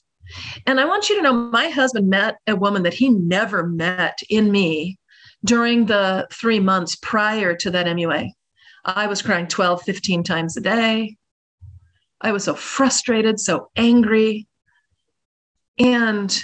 And 0.66 0.80
I 0.80 0.86
want 0.86 1.08
you 1.08 1.16
to 1.16 1.22
know 1.22 1.32
my 1.32 1.68
husband 1.68 2.08
met 2.08 2.38
a 2.48 2.56
woman 2.56 2.82
that 2.82 2.94
he 2.94 3.10
never 3.10 3.64
met 3.64 4.18
in 4.28 4.50
me 4.50 4.98
during 5.44 5.86
the 5.86 6.26
three 6.32 6.58
months 6.58 6.96
prior 6.96 7.54
to 7.54 7.70
that 7.70 7.86
MUA. 7.86 8.30
I 8.84 9.06
was 9.06 9.22
crying 9.22 9.46
12, 9.46 9.82
15 9.82 10.24
times 10.24 10.56
a 10.56 10.60
day. 10.60 11.16
I 12.20 12.32
was 12.32 12.44
so 12.44 12.54
frustrated, 12.54 13.38
so 13.40 13.70
angry. 13.76 14.46
And 15.78 16.36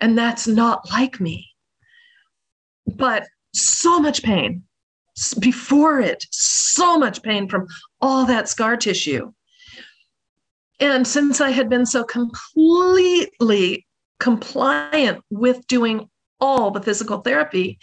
and 0.00 0.18
that's 0.18 0.46
not 0.46 0.90
like 0.90 1.20
me. 1.20 1.48
But 2.86 3.26
so 3.54 3.98
much 3.98 4.22
pain 4.22 4.62
before 5.38 6.00
it, 6.00 6.24
so 6.30 6.98
much 6.98 7.22
pain 7.22 7.48
from 7.48 7.66
all 8.00 8.26
that 8.26 8.48
scar 8.48 8.76
tissue. 8.76 9.32
And 10.78 11.06
since 11.06 11.40
I 11.40 11.50
had 11.50 11.70
been 11.70 11.86
so 11.86 12.04
completely 12.04 13.86
compliant 14.20 15.24
with 15.30 15.66
doing 15.66 16.10
all 16.38 16.70
the 16.70 16.82
physical 16.82 17.18
therapy, 17.18 17.78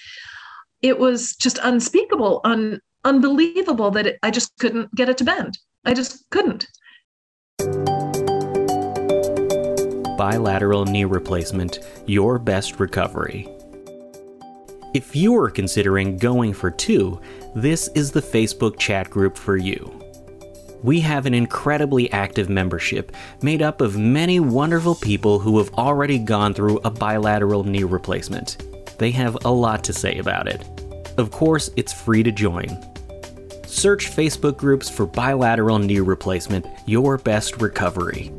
it 0.84 1.00
was 1.00 1.36
just 1.36 1.58
unspeakable, 1.64 2.42
un, 2.44 2.80
unbelievable 3.04 3.90
that 3.92 4.06
it, 4.06 4.20
I 4.22 4.30
just 4.30 4.56
couldn't 4.60 4.94
get 4.94 5.10
it 5.10 5.18
to 5.18 5.24
bend. 5.24 5.58
I 5.86 5.96
just 5.96 6.30
couldn't. 6.30 6.68
Bilateral 10.18 10.86
knee 10.86 11.06
replacement, 11.06 11.80
your 12.06 12.38
best 12.38 12.80
recovery. 12.80 13.50
If 14.94 15.16
you 15.16 15.36
are 15.38 15.50
considering 15.50 16.18
going 16.18 16.54
for 16.54 16.70
two, 16.70 17.20
this 17.56 17.88
is 17.96 18.12
the 18.12 18.22
Facebook 18.22 18.78
chat 18.78 19.10
group 19.10 19.36
for 19.36 19.58
you. 19.58 19.92
We 20.84 21.00
have 21.00 21.26
an 21.26 21.34
incredibly 21.34 22.12
active 22.12 22.48
membership 22.48 23.16
made 23.42 23.64
up 23.64 23.82
of 23.82 23.98
many 23.98 24.40
wonderful 24.40 24.94
people 24.94 25.40
who 25.40 25.58
have 25.58 25.74
already 25.74 26.20
gone 26.20 26.54
through 26.54 26.78
a 26.84 26.92
bilateral 26.92 27.64
knee 27.64 27.84
replacement. 27.84 28.62
They 29.00 29.10
have 29.12 29.36
a 29.46 29.52
lot 29.52 29.84
to 29.86 29.94
say 29.94 30.20
about 30.20 30.48
it. 30.48 30.64
Of 31.18 31.32
course, 31.32 31.72
it's 31.76 31.92
free 31.92 32.22
to 32.22 32.32
join. 32.32 32.68
Search 33.66 34.12
Facebook 34.12 34.58
groups 34.58 34.92
for 34.92 35.08
bilateral 35.08 35.80
knee 35.80 36.02
replacement, 36.02 36.68
your 36.86 37.18
best 37.18 37.60
recovery. 37.60 38.32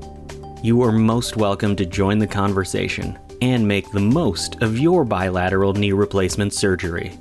You 0.65 0.81
are 0.81 0.93
most 0.93 1.37
welcome 1.37 1.77
to 1.77 1.85
join 1.85 2.17
the 2.17 2.27
conversation 2.27 3.19
and 3.43 3.69
make 3.69 3.91
the 3.91 4.01
most 4.01 4.63
of 4.63 4.79
your 4.79 5.05
bilateral 5.05 5.75
knee 5.75 5.93
replacement 5.93 6.55
surgery. 6.55 7.13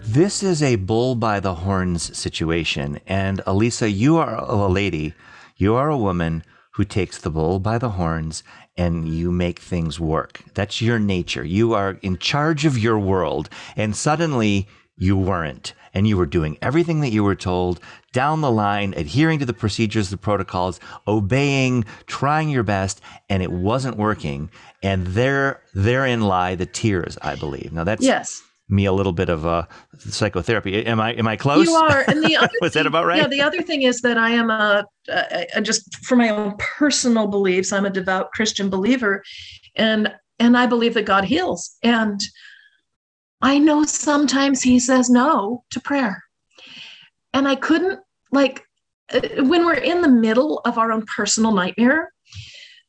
This 0.00 0.42
is 0.42 0.64
a 0.64 0.74
bull 0.74 1.14
by 1.14 1.38
the 1.38 1.54
horns 1.54 2.18
situation. 2.18 2.98
And 3.06 3.38
Alisa, 3.46 3.88
you 3.88 4.16
are 4.16 4.34
a 4.34 4.66
lady, 4.66 5.14
you 5.56 5.76
are 5.76 5.90
a 5.90 5.96
woman 5.96 6.42
who 6.72 6.84
takes 6.84 7.18
the 7.18 7.30
bull 7.30 7.60
by 7.60 7.78
the 7.78 7.90
horns 7.90 8.42
and 8.76 9.08
you 9.08 9.30
make 9.30 9.60
things 9.60 10.00
work. 10.00 10.42
That's 10.54 10.82
your 10.82 10.98
nature. 10.98 11.44
You 11.44 11.72
are 11.74 12.00
in 12.02 12.18
charge 12.18 12.64
of 12.64 12.76
your 12.76 12.98
world. 12.98 13.48
And 13.76 13.94
suddenly 13.94 14.66
you 14.96 15.16
weren't 15.16 15.74
and 15.94 16.06
you 16.06 16.16
were 16.16 16.26
doing 16.26 16.56
everything 16.62 17.00
that 17.00 17.10
you 17.10 17.22
were 17.22 17.34
told 17.34 17.80
down 18.12 18.40
the 18.40 18.50
line, 18.50 18.94
adhering 18.96 19.38
to 19.38 19.46
the 19.46 19.52
procedures, 19.52 20.10
the 20.10 20.16
protocols, 20.16 20.80
obeying, 21.06 21.84
trying 22.06 22.48
your 22.48 22.62
best, 22.62 23.00
and 23.28 23.42
it 23.42 23.50
wasn't 23.50 23.96
working. 23.96 24.50
And 24.82 25.06
there, 25.08 25.62
therein 25.74 26.22
lie 26.22 26.54
the 26.54 26.66
tears, 26.66 27.18
I 27.22 27.36
believe. 27.36 27.72
Now 27.72 27.84
that's 27.84 28.02
yes. 28.02 28.42
me 28.68 28.84
a 28.84 28.92
little 28.92 29.12
bit 29.12 29.28
of 29.28 29.44
a 29.44 29.68
psychotherapy. 29.98 30.84
Am 30.86 31.00
I 31.00 31.12
am 31.14 31.26
I 31.26 31.36
close? 31.36 31.66
You 31.66 31.74
are. 31.74 32.04
And 32.08 32.22
the 32.22 32.36
other 32.38 32.50
was 32.60 32.72
thing, 32.72 32.82
that 32.82 32.86
about 32.86 33.06
right? 33.06 33.18
Yeah. 33.18 33.28
The 33.28 33.42
other 33.42 33.62
thing 33.62 33.82
is 33.82 34.00
that 34.02 34.18
I 34.18 34.30
am 34.30 34.50
a, 34.50 34.84
a, 35.08 35.46
a 35.56 35.60
just 35.62 35.96
for 36.04 36.16
my 36.16 36.28
own 36.30 36.54
personal 36.58 37.26
beliefs, 37.26 37.72
I'm 37.72 37.86
a 37.86 37.90
devout 37.90 38.32
Christian 38.32 38.68
believer, 38.68 39.22
and 39.76 40.12
and 40.38 40.56
I 40.56 40.66
believe 40.66 40.94
that 40.94 41.04
God 41.04 41.24
heals 41.24 41.76
and 41.82 42.20
I 43.42 43.58
know 43.58 43.84
sometimes 43.84 44.62
he 44.62 44.78
says 44.78 45.10
no 45.10 45.64
to 45.70 45.80
prayer. 45.80 46.22
And 47.34 47.48
I 47.48 47.56
couldn't, 47.56 47.98
like, 48.30 48.64
uh, 49.12 49.20
when 49.38 49.66
we're 49.66 49.74
in 49.74 50.00
the 50.00 50.08
middle 50.08 50.60
of 50.64 50.78
our 50.78 50.92
own 50.92 51.04
personal 51.06 51.52
nightmare, 51.52 52.12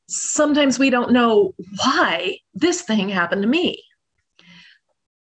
sometimes 0.08 0.78
we 0.78 0.92
don't 0.92 1.12
know 1.12 1.56
why 1.78 2.38
this 2.54 2.84
thing 2.84 3.10
happened 3.10 3.42
to 3.42 3.48
me. 3.48 3.84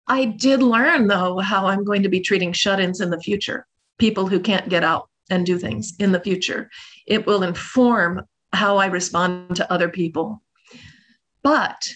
I 0.07 0.25
did 0.25 0.61
learn, 0.61 1.07
though, 1.07 1.39
how 1.39 1.65
I'm 1.65 1.85
going 1.85 2.03
to 2.03 2.09
be 2.09 2.19
treating 2.19 2.51
shut 2.51 2.79
ins 2.79 2.99
in 2.99 3.09
the 3.09 3.21
future, 3.21 3.65
people 3.97 4.27
who 4.27 4.39
can't 4.39 4.69
get 4.69 4.83
out 4.83 5.09
and 5.29 5.45
do 5.45 5.57
things 5.57 5.93
in 5.97 6.11
the 6.11 6.19
future. 6.19 6.69
It 7.07 7.25
will 7.25 7.41
inform 7.41 8.21
how 8.53 8.77
I 8.77 8.87
respond 8.87 9.55
to 9.55 9.71
other 9.71 9.89
people. 9.89 10.41
But 11.41 11.87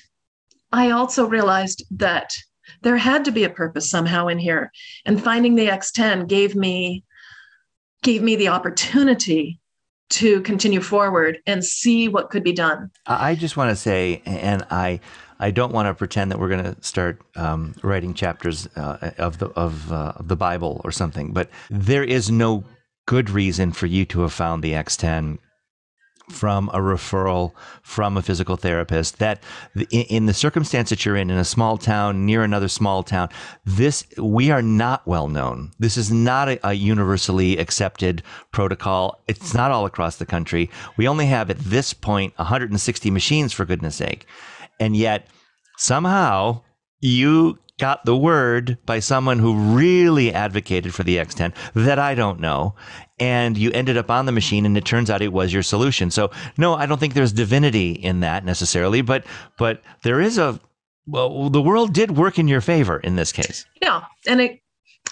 I 0.72 0.92
also 0.92 1.28
realized 1.28 1.84
that 1.92 2.32
there 2.82 2.98
had 2.98 3.26
to 3.26 3.32
be 3.32 3.44
a 3.44 3.50
purpose 3.50 3.90
somehow 3.90 4.28
in 4.28 4.40
here. 4.40 4.72
And 5.06 5.22
finding 5.22 5.56
the 5.56 5.68
x10 5.68 6.28
gave 6.28 6.56
me 6.56 7.04
gave 8.02 8.22
me 8.22 8.36
the 8.36 8.48
opportunity 8.48 9.60
to 10.10 10.42
continue 10.42 10.82
forward 10.82 11.40
and 11.46 11.64
see 11.64 12.08
what 12.08 12.30
could 12.30 12.44
be 12.44 12.54
done. 12.54 12.90
I 13.06 13.36
just 13.36 13.58
want 13.58 13.70
to 13.70 13.76
say 13.76 14.22
and 14.26 14.66
i 14.72 15.00
I 15.40 15.52
don't 15.52 15.72
want 15.72 15.88
to 15.88 15.94
pretend 15.94 16.32
that 16.32 16.40
we're 16.40 16.50
going 16.50 16.76
to 16.76 16.76
start 16.84 17.22
um, 17.38 17.74
writing 17.82 18.14
chapters 18.14 18.68
uh, 18.76 19.12
of 19.18 19.38
the 19.40 19.48
of, 19.52 19.92
uh, 19.92 20.14
of 20.18 20.28
the 20.28 20.36
Bible 20.36 20.82
or 20.84 20.92
something, 20.92 21.32
but 21.32 21.50
there 21.70 22.04
is 22.04 22.30
no 22.30 22.66
good 23.06 23.30
reason 23.30 23.72
for 23.72 23.86
you 23.88 24.06
to 24.06 24.22
have 24.22 24.34
found 24.34 24.64
the 24.64 24.74
X10 24.74 25.40
from 26.30 26.70
a 26.70 26.80
referral 26.80 27.54
from 27.82 28.18
a 28.18 28.22
physical 28.22 28.56
therapist 28.56 29.20
that 29.20 29.44
in 29.90 30.26
the 30.26 30.34
circumstance 30.34 30.90
that 30.90 31.06
you're 31.06 31.16
in 31.16 31.30
in 31.30 31.38
a 31.38 31.46
small 31.46 31.78
town 31.78 32.26
near 32.26 32.44
another 32.44 32.68
small 32.68 33.04
town 33.04 33.30
this 33.66 34.06
we 34.18 34.52
are 34.52 34.62
not 34.62 35.06
well 35.08 35.28
known. 35.28 35.72
This 35.80 35.98
is 35.98 36.12
not 36.12 36.50
a, 36.50 36.68
a, 36.68 36.74
universally 36.74 37.58
accepted 37.58 38.24
protocol. 38.52 39.22
It's 39.28 39.54
not 39.54 39.72
all 39.72 39.86
across 39.86 40.18
the 40.18 40.26
country. 40.26 40.70
We 40.98 41.08
only 41.08 41.26
have 41.28 41.50
at 41.50 41.60
this 41.60 41.94
point 41.94 42.38
160 42.38 43.12
machines 43.12 43.54
for 43.54 43.66
goodness 43.66 43.96
sake. 43.96 44.26
And 44.80 44.96
yet 44.96 45.28
somehow 45.78 46.62
you 47.00 47.58
got 47.80 48.06
the 48.06 48.16
word 48.16 48.78
by 48.86 49.00
someone 49.00 49.40
who 49.40 49.56
really 49.76 50.34
advocated 50.34 50.94
for 50.94 51.04
the 51.04 51.18
X10 51.18 51.54
that 51.74 51.98
I 51.98 52.14
don't 52.14 52.40
know. 52.40 52.76
And 53.20 53.58
you 53.58 53.72
ended 53.72 53.98
up 53.98 54.12
on 54.12 54.26
the 54.26 54.32
machine 54.32 54.66
and 54.66 54.78
it 54.78 54.86
turns 54.86 55.10
out 55.10 55.22
it 55.22 55.34
was 55.34 55.52
your 55.52 55.64
solution. 55.64 56.12
So 56.12 56.30
no, 56.58 56.76
I 56.76 56.86
don't 56.86 57.00
think 57.00 57.14
there's 57.14 57.34
divinity 57.34 57.92
in 57.92 58.20
that 58.20 58.46
necessarily, 58.46 59.02
but, 59.02 59.26
but 59.58 59.82
there 60.04 60.22
is 60.22 60.38
a, 60.38 60.60
well, 61.08 61.50
the 61.50 61.62
world 61.62 61.94
did 61.94 62.18
work 62.18 62.38
in 62.38 62.48
your 62.48 62.62
favor 62.62 63.00
in 63.00 63.16
this 63.16 63.32
case. 63.32 63.66
Yeah. 63.82 64.04
And 64.28 64.42
it 64.42 64.60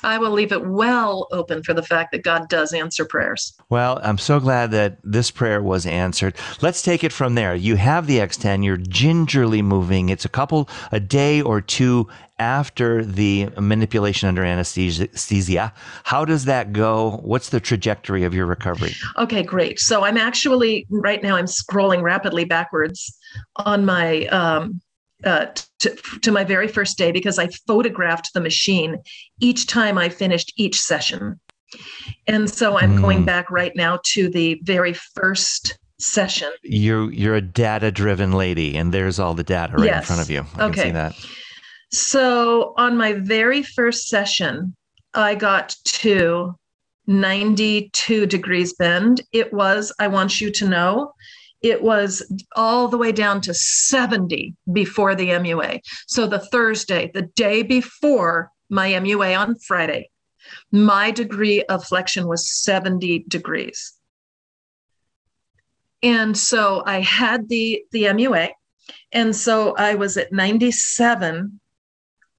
I 0.07 0.17
will 0.17 0.31
leave 0.31 0.53
it 0.53 0.65
well 0.65 1.27
open 1.33 1.63
for 1.63 1.73
the 1.73 1.83
fact 1.83 2.13
that 2.13 2.23
God 2.23 2.47
does 2.47 2.71
answer 2.71 3.03
prayers. 3.03 3.53
Well, 3.69 3.99
I'm 4.01 4.17
so 4.17 4.39
glad 4.39 4.71
that 4.71 4.99
this 5.03 5.29
prayer 5.31 5.61
was 5.61 5.85
answered. 5.85 6.35
Let's 6.61 6.81
take 6.81 7.03
it 7.03 7.11
from 7.11 7.35
there. 7.35 7.53
You 7.53 7.75
have 7.75 8.07
the 8.07 8.19
X10, 8.19 8.63
you're 8.63 8.77
gingerly 8.77 9.61
moving. 9.61 10.07
It's 10.07 10.23
a 10.23 10.29
couple, 10.29 10.69
a 10.93 11.01
day 11.01 11.41
or 11.41 11.59
two 11.59 12.07
after 12.39 13.03
the 13.03 13.49
manipulation 13.59 14.29
under 14.29 14.45
anesthesia. 14.45 15.73
How 16.05 16.23
does 16.23 16.45
that 16.45 16.71
go? 16.71 17.19
What's 17.23 17.49
the 17.49 17.59
trajectory 17.59 18.23
of 18.23 18.33
your 18.33 18.45
recovery? 18.45 18.93
Okay, 19.17 19.43
great. 19.43 19.77
So 19.77 20.05
I'm 20.05 20.17
actually, 20.17 20.87
right 20.89 21.21
now, 21.21 21.35
I'm 21.35 21.47
scrolling 21.47 22.01
rapidly 22.01 22.45
backwards 22.45 23.13
on 23.57 23.83
my 23.83 24.25
um, 24.27 24.79
uh, 25.23 25.47
to, 25.79 25.89
to 26.21 26.31
my 26.31 26.43
very 26.43 26.67
first 26.67 26.97
day 26.97 27.11
because 27.11 27.39
I 27.39 27.47
photographed 27.67 28.33
the 28.33 28.41
machine 28.41 28.97
each 29.39 29.67
time 29.67 29.97
I 29.97 30.09
finished 30.09 30.53
each 30.57 30.79
session. 30.79 31.39
And 32.27 32.49
so 32.49 32.77
I'm 32.77 32.97
mm. 32.97 33.01
going 33.01 33.25
back 33.25 33.49
right 33.51 33.75
now 33.75 33.99
to 34.13 34.29
the 34.29 34.59
very 34.63 34.93
first 34.93 35.77
session. 35.99 36.51
You're 36.63 37.11
you're 37.11 37.35
a 37.35 37.41
data 37.41 37.91
driven 37.91 38.31
lady, 38.31 38.77
and 38.77 38.93
there's 38.93 39.19
all 39.19 39.33
the 39.33 39.43
data 39.43 39.73
right 39.73 39.85
yes. 39.85 40.03
in 40.03 40.05
front 40.05 40.21
of 40.21 40.29
you. 40.29 40.45
I 40.55 40.65
okay. 40.65 40.73
can 40.73 40.83
see 40.83 40.91
that. 40.91 41.15
So 41.91 42.73
on 42.77 42.97
my 42.97 43.13
very 43.13 43.63
first 43.63 44.07
session, 44.07 44.75
I 45.13 45.35
got 45.35 45.75
to 45.85 46.55
92 47.07 48.25
degrees 48.25 48.73
bend. 48.73 49.21
It 49.31 49.53
was, 49.53 49.93
I 49.99 50.07
want 50.07 50.41
you 50.41 50.51
to 50.51 50.67
know, 50.67 51.13
it 51.61 51.81
was 51.81 52.23
all 52.55 52.87
the 52.87 52.97
way 52.97 53.11
down 53.11 53.41
to 53.41 53.53
70 53.53 54.55
before 54.71 55.15
the 55.15 55.29
MUA. 55.29 55.81
So 56.07 56.27
the 56.27 56.39
Thursday, 56.39 57.11
the 57.13 57.23
day 57.23 57.63
before 57.63 58.51
my 58.69 58.91
MUA 58.91 59.37
on 59.39 59.55
Friday, 59.59 60.09
my 60.71 61.11
degree 61.11 61.63
of 61.63 61.83
flexion 61.83 62.27
was 62.27 62.49
70 62.49 63.25
degrees. 63.27 63.93
And 66.03 66.37
so 66.37 66.83
I 66.85 67.01
had 67.01 67.49
the 67.49 67.83
the 67.91 68.03
MUA 68.03 68.51
and 69.11 69.35
so 69.35 69.75
I 69.75 69.95
was 69.95 70.15
at 70.17 70.31
97 70.31 71.59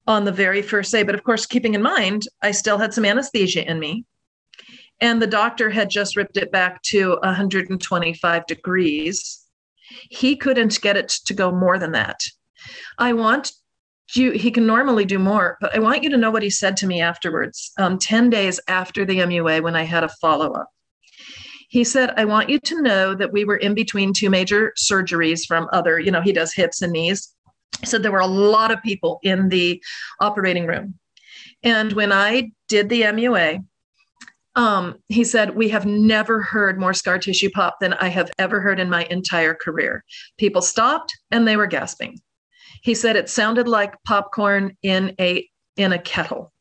on 0.07 0.25
the 0.25 0.33
very 0.33 0.63
first 0.63 0.93
day 0.93 1.03
but 1.03 1.15
of 1.15 1.25
course 1.25 1.45
keeping 1.45 1.75
in 1.75 1.83
mind 1.83 2.23
I 2.41 2.53
still 2.53 2.79
had 2.79 2.95
some 2.95 3.05
anesthesia 3.05 3.69
in 3.69 3.79
me 3.79 4.05
and 5.01 5.23
the 5.23 5.27
doctor 5.27 5.71
had 5.71 5.91
just 5.91 6.17
ripped 6.17 6.37
it 6.37 6.51
back 6.51 6.83
to 6.83 7.19
125 7.23 8.47
degrees. 8.47 9.45
He 10.11 10.37
couldn't 10.37 10.81
get 10.81 10.97
it 10.97 11.09
to 11.27 11.35
go 11.35 11.51
more 11.51 11.79
than 11.79 11.93
that. 11.93 12.21
I 12.99 13.13
want 13.13 13.53
you, 14.15 14.33
he 14.33 14.51
can 14.51 14.67
normally 14.67 15.05
do 15.05 15.19
more, 15.19 15.59
but 15.61 15.75
I 15.75 15.79
want 15.81 16.03
you 16.03 16.11
to 16.11 16.17
know 16.17 16.31
what 16.31 16.43
he 16.43 16.51
said 16.51 16.77
to 16.79 16.87
me 16.87 17.01
afterwards, 17.01 17.73
um, 17.79 17.99
10 17.99 18.31
days 18.31 18.59
after 18.67 19.05
the 19.05 19.19
MUA 19.19 19.63
when 19.63 19.77
I 19.77 19.83
had 19.83 20.03
a 20.03 20.09
follow 20.09 20.53
up. 20.53 20.69
He 21.69 21.85
said, 21.85 22.15
I 22.17 22.25
want 22.25 22.49
you 22.49 22.59
to 22.59 22.83
know 22.83 23.15
that 23.15 23.33
we 23.33 23.45
were 23.45 23.59
in 23.59 23.75
between 23.75 24.15
two 24.15 24.31
major 24.31 24.73
surgeries 24.79 25.47
from 25.47 25.69
other, 25.73 26.01
you 26.01 26.11
know, 26.11 26.23
he 26.23 26.33
does 26.33 26.55
hips 26.55 26.81
and 26.81 26.93
knees. 26.93 27.35
Said 27.85 28.03
there 28.03 28.11
were 28.11 28.19
a 28.19 28.27
lot 28.27 28.71
of 28.71 28.83
people 28.83 29.21
in 29.23 29.51
the 29.51 29.83
operating 30.21 30.67
room. 30.67 30.95
And 31.63 31.93
when 31.93 32.11
I 32.11 32.53
did 32.69 32.89
the 32.89 33.03
MUA, 33.03 33.63
um, 34.59 34.97
he 35.09 35.23
said, 35.23 35.55
We 35.55 35.69
have 35.69 35.87
never 35.87 36.43
heard 36.43 36.81
more 36.81 36.93
scar 36.93 37.19
tissue 37.19 37.49
pop 37.49 37.77
than 37.81 37.93
I 37.95 38.09
have 38.09 38.29
ever 38.41 38.61
heard 38.61 38.81
in 38.81 38.91
my 38.91 39.05
entire 39.05 39.55
career. 39.55 40.05
People 40.37 40.63
stopped 40.63 41.17
and 41.31 41.47
they 41.47 41.57
were 41.57 41.69
gasping. 41.69 42.19
He 42.83 42.95
said 42.95 43.15
it 43.15 43.29
sounded 43.29 43.69
like 43.69 44.03
popcorn 44.05 44.77
in 44.83 45.15
a 45.21 45.49
in 45.77 45.93
a 45.93 45.99
kettle. 45.99 46.53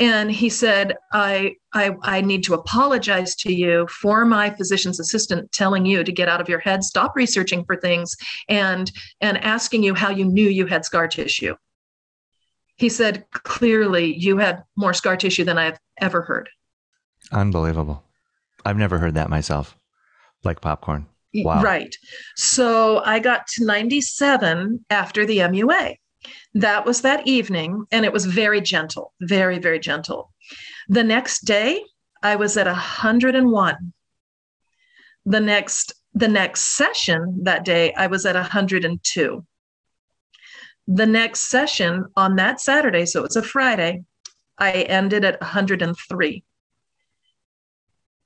And 0.00 0.32
he 0.32 0.48
said, 0.48 0.96
I, 1.12 1.54
I, 1.72 1.94
I 2.02 2.20
need 2.22 2.42
to 2.44 2.54
apologize 2.54 3.36
to 3.36 3.52
you 3.52 3.86
for 3.86 4.24
my 4.24 4.50
physician's 4.50 4.98
assistant 4.98 5.52
telling 5.52 5.86
you 5.86 6.02
to 6.02 6.10
get 6.10 6.28
out 6.28 6.40
of 6.40 6.48
your 6.48 6.58
head, 6.58 6.82
stop 6.82 7.12
researching 7.14 7.64
for 7.64 7.76
things, 7.76 8.16
and, 8.48 8.90
and 9.20 9.38
asking 9.38 9.84
you 9.84 9.94
how 9.94 10.10
you 10.10 10.24
knew 10.24 10.48
you 10.48 10.66
had 10.66 10.84
scar 10.84 11.06
tissue. 11.06 11.54
He 12.74 12.88
said, 12.88 13.26
clearly, 13.30 14.16
you 14.18 14.38
had 14.38 14.64
more 14.76 14.94
scar 14.94 15.16
tissue 15.16 15.44
than 15.44 15.58
I've 15.58 15.78
ever 16.00 16.22
heard. 16.22 16.48
Unbelievable. 17.32 18.02
I've 18.64 18.76
never 18.76 18.98
heard 18.98 19.14
that 19.14 19.30
myself. 19.30 19.76
Like 20.44 20.60
popcorn. 20.60 21.06
Wow. 21.34 21.62
Right. 21.62 21.94
So 22.36 23.02
I 23.04 23.18
got 23.18 23.46
to 23.48 23.64
97 23.64 24.84
after 24.90 25.24
the 25.24 25.38
MUA. 25.38 25.96
That 26.54 26.84
was 26.84 27.00
that 27.00 27.26
evening, 27.26 27.86
and 27.90 28.04
it 28.04 28.12
was 28.12 28.26
very 28.26 28.60
gentle, 28.60 29.12
very, 29.22 29.58
very 29.58 29.80
gentle. 29.80 30.32
The 30.88 31.02
next 31.02 31.40
day, 31.40 31.82
I 32.22 32.36
was 32.36 32.56
at 32.56 32.66
101. 32.66 33.92
The 35.24 35.40
next 35.40 35.94
the 36.14 36.28
next 36.28 36.76
session 36.76 37.40
that 37.44 37.64
day, 37.64 37.94
I 37.94 38.06
was 38.06 38.26
at 38.26 38.34
102. 38.34 39.46
The 40.86 41.06
next 41.06 41.48
session 41.48 42.04
on 42.16 42.36
that 42.36 42.60
Saturday, 42.60 43.06
so 43.06 43.24
it's 43.24 43.36
a 43.36 43.42
Friday, 43.42 44.04
I 44.58 44.72
ended 44.82 45.24
at 45.24 45.40
103. 45.40 46.44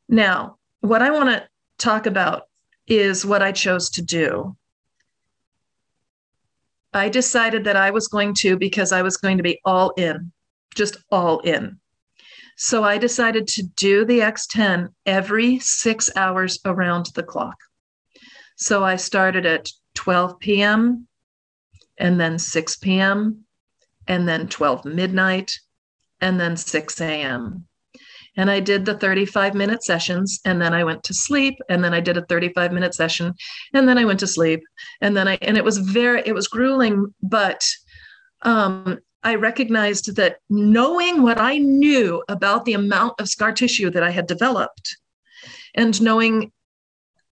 Now, 0.08 0.58
what 0.80 1.02
I 1.02 1.10
want 1.10 1.30
to 1.30 1.48
talk 1.78 2.06
about 2.06 2.44
is 2.86 3.26
what 3.26 3.42
I 3.42 3.52
chose 3.52 3.90
to 3.90 4.02
do. 4.02 4.56
I 6.92 7.08
decided 7.08 7.64
that 7.64 7.76
I 7.76 7.90
was 7.90 8.08
going 8.08 8.34
to 8.34 8.56
because 8.56 8.92
I 8.92 9.02
was 9.02 9.16
going 9.16 9.36
to 9.36 9.42
be 9.42 9.60
all 9.64 9.90
in, 9.96 10.32
just 10.74 10.96
all 11.10 11.40
in. 11.40 11.78
So 12.56 12.84
I 12.84 12.96
decided 12.96 13.46
to 13.48 13.64
do 13.64 14.04
the 14.04 14.20
X10 14.20 14.88
every 15.04 15.58
six 15.58 16.08
hours 16.16 16.58
around 16.64 17.06
the 17.14 17.22
clock. 17.22 17.56
So 18.56 18.82
I 18.82 18.96
started 18.96 19.44
at 19.44 19.70
12 19.94 20.38
p.m. 20.38 21.06
and 21.98 22.18
then 22.18 22.38
6 22.38 22.76
p.m. 22.76 23.44
and 24.06 24.26
then 24.26 24.48
12 24.48 24.86
midnight 24.86 25.52
and 26.20 26.40
then 26.40 26.56
6 26.56 27.00
a.m 27.00 27.66
and 28.36 28.50
I 28.50 28.60
did 28.60 28.84
the 28.84 28.94
35 28.94 29.54
minute 29.54 29.84
sessions 29.84 30.40
and 30.44 30.60
then 30.60 30.74
I 30.74 30.84
went 30.84 31.04
to 31.04 31.14
sleep 31.14 31.58
and 31.68 31.82
then 31.82 31.94
I 31.94 32.00
did 32.00 32.16
a 32.16 32.26
35 32.26 32.72
minute 32.72 32.94
session 32.94 33.34
and 33.72 33.88
then 33.88 33.98
I 33.98 34.04
went 34.04 34.20
to 34.20 34.26
sleep 34.26 34.62
and 35.00 35.16
then 35.16 35.28
I 35.28 35.38
and 35.42 35.56
it 35.56 35.64
was 35.64 35.78
very 35.78 36.22
it 36.24 36.34
was 36.34 36.48
grueling 36.48 37.14
but 37.22 37.64
um 38.42 38.98
I 39.22 39.34
recognized 39.34 40.14
that 40.16 40.36
knowing 40.48 41.22
what 41.22 41.38
I 41.38 41.58
knew 41.58 42.22
about 42.28 42.64
the 42.64 42.74
amount 42.74 43.20
of 43.20 43.28
scar 43.28 43.52
tissue 43.52 43.90
that 43.90 44.04
I 44.04 44.10
had 44.10 44.28
developed 44.28 44.96
and 45.74 46.00
knowing 46.00 46.52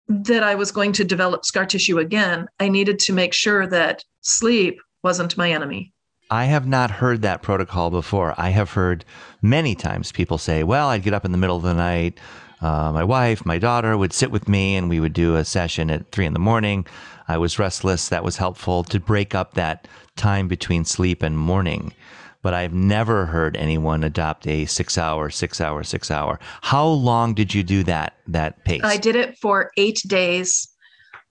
that 0.08 0.44
I 0.44 0.56
was 0.56 0.72
going 0.72 0.92
to 0.94 1.04
develop 1.04 1.46
scar 1.46 1.66
tissue 1.66 2.00
again, 2.00 2.48
I 2.60 2.70
needed 2.70 3.00
to 3.00 3.14
make 3.14 3.34
sure 3.34 3.68
that 3.68 4.04
sleep 4.22 4.80
wasn't 5.04 5.38
my 5.38 5.52
enemy. 5.52 5.93
I 6.34 6.46
have 6.46 6.66
not 6.66 6.90
heard 6.90 7.22
that 7.22 7.44
protocol 7.44 7.92
before. 7.92 8.34
I 8.40 8.50
have 8.50 8.72
heard 8.72 9.06
many 9.44 9.76
times 9.76 10.12
people 10.12 10.40
say, 10.40 10.64
well, 10.64 10.88
I'd 10.88 11.04
get 11.04 11.14
up 11.14 11.26
in 11.26 11.32
the 11.32 11.38
middle 11.38 11.58
of 11.58 11.62
the 11.62 11.76
night. 11.76 12.20
Uh, 12.60 12.92
my 12.92 13.04
wife, 13.04 13.46
my 13.46 13.60
daughter 13.60 13.96
would 13.96 14.14
sit 14.14 14.32
with 14.32 14.48
me 14.48 14.76
and 14.76 14.90
we 14.90 15.00
would 15.00 15.14
do 15.14 15.36
a 15.36 15.46
session 15.46 15.92
at 15.92 16.12
three 16.12 16.26
in 16.26 16.34
the 16.34 16.40
morning. 16.40 16.88
I 17.28 17.38
was 17.38 17.60
restless. 17.60 18.10
That 18.10 18.24
was 18.24 18.38
helpful 18.38 18.84
to 18.86 19.00
break 19.00 19.36
up 19.36 19.54
that 19.54 19.88
time 20.16 20.48
between 20.48 20.86
sleep 20.86 21.22
and 21.22 21.38
morning. 21.38 21.94
But 22.42 22.56
I've 22.56 22.74
never 22.74 23.28
heard 23.28 23.56
anyone 23.56 24.04
adopt 24.04 24.48
a 24.48 24.66
six 24.66 24.98
hour, 24.98 25.30
six 25.30 25.62
hour, 25.62 25.84
six 25.84 26.10
hour. 26.10 26.40
How 26.62 26.88
long 26.88 27.36
did 27.36 27.54
you 27.54 27.62
do 27.62 27.84
that, 27.84 28.18
that 28.26 28.66
pace? 28.66 28.82
I 28.84 28.98
did 28.98 29.16
it 29.16 29.38
for 29.38 29.70
eight 29.78 30.02
days 30.08 30.68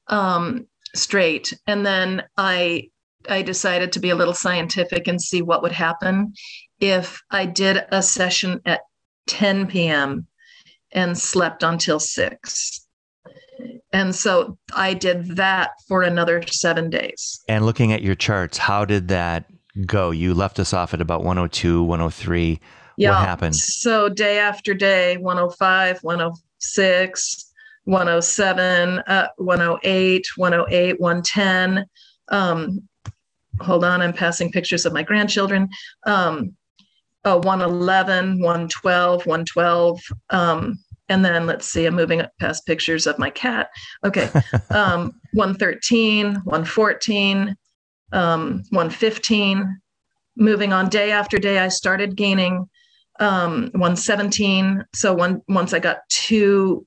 um, 0.06 0.68
straight. 0.94 1.52
And 1.66 1.84
then 1.84 2.22
I 2.36 2.90
I 3.28 3.42
decided 3.42 3.92
to 3.92 4.00
be 4.00 4.10
a 4.10 4.14
little 4.14 4.34
scientific 4.34 5.08
and 5.08 5.20
see 5.20 5.42
what 5.42 5.62
would 5.62 5.72
happen 5.72 6.34
if 6.80 7.22
I 7.30 7.46
did 7.46 7.84
a 7.90 8.02
session 8.02 8.60
at 8.66 8.80
10 9.28 9.68
p.m. 9.68 10.26
and 10.92 11.16
slept 11.16 11.62
until 11.62 12.00
6. 12.00 12.86
And 13.92 14.14
so 14.14 14.58
I 14.74 14.94
did 14.94 15.36
that 15.36 15.70
for 15.86 16.02
another 16.02 16.42
seven 16.46 16.90
days. 16.90 17.40
And 17.48 17.66
looking 17.66 17.92
at 17.92 18.02
your 18.02 18.14
charts, 18.14 18.58
how 18.58 18.84
did 18.84 19.08
that 19.08 19.44
go? 19.86 20.10
You 20.10 20.34
left 20.34 20.58
us 20.58 20.72
off 20.72 20.94
at 20.94 21.00
about 21.00 21.22
102, 21.22 21.82
103. 21.82 22.60
Yeah. 22.96 23.10
What 23.10 23.26
happened? 23.26 23.56
So 23.56 24.08
day 24.08 24.38
after 24.38 24.74
day, 24.74 25.16
105, 25.18 25.98
106, 26.02 27.52
107, 27.84 28.98
uh, 29.06 29.28
108, 29.36 30.26
108, 30.36 31.00
110. 31.00 31.86
Um, 32.28 32.88
hold 33.62 33.84
on, 33.84 34.02
I'm 34.02 34.12
passing 34.12 34.50
pictures 34.50 34.86
of 34.86 34.92
my 34.92 35.02
grandchildren. 35.02 35.68
Um, 36.04 36.56
oh, 37.24 37.38
111, 37.38 38.40
112, 38.40 39.26
112. 39.26 40.00
Um, 40.30 40.78
and 41.08 41.24
then 41.24 41.46
let's 41.46 41.66
see, 41.66 41.86
I'm 41.86 41.94
moving 41.94 42.22
past 42.40 42.66
pictures 42.66 43.06
of 43.06 43.18
my 43.18 43.30
cat. 43.30 43.68
Okay. 44.04 44.30
Um, 44.70 45.12
113, 45.34 46.34
114, 46.44 47.56
um, 48.12 48.62
115. 48.70 49.80
Moving 50.36 50.72
on 50.72 50.88
day 50.88 51.10
after 51.12 51.38
day, 51.38 51.58
I 51.58 51.68
started 51.68 52.16
gaining 52.16 52.68
um, 53.20 53.64
117. 53.72 54.84
So 54.94 55.12
one, 55.12 55.42
once 55.46 55.74
I 55.74 55.78
got 55.78 55.98
two, 56.08 56.86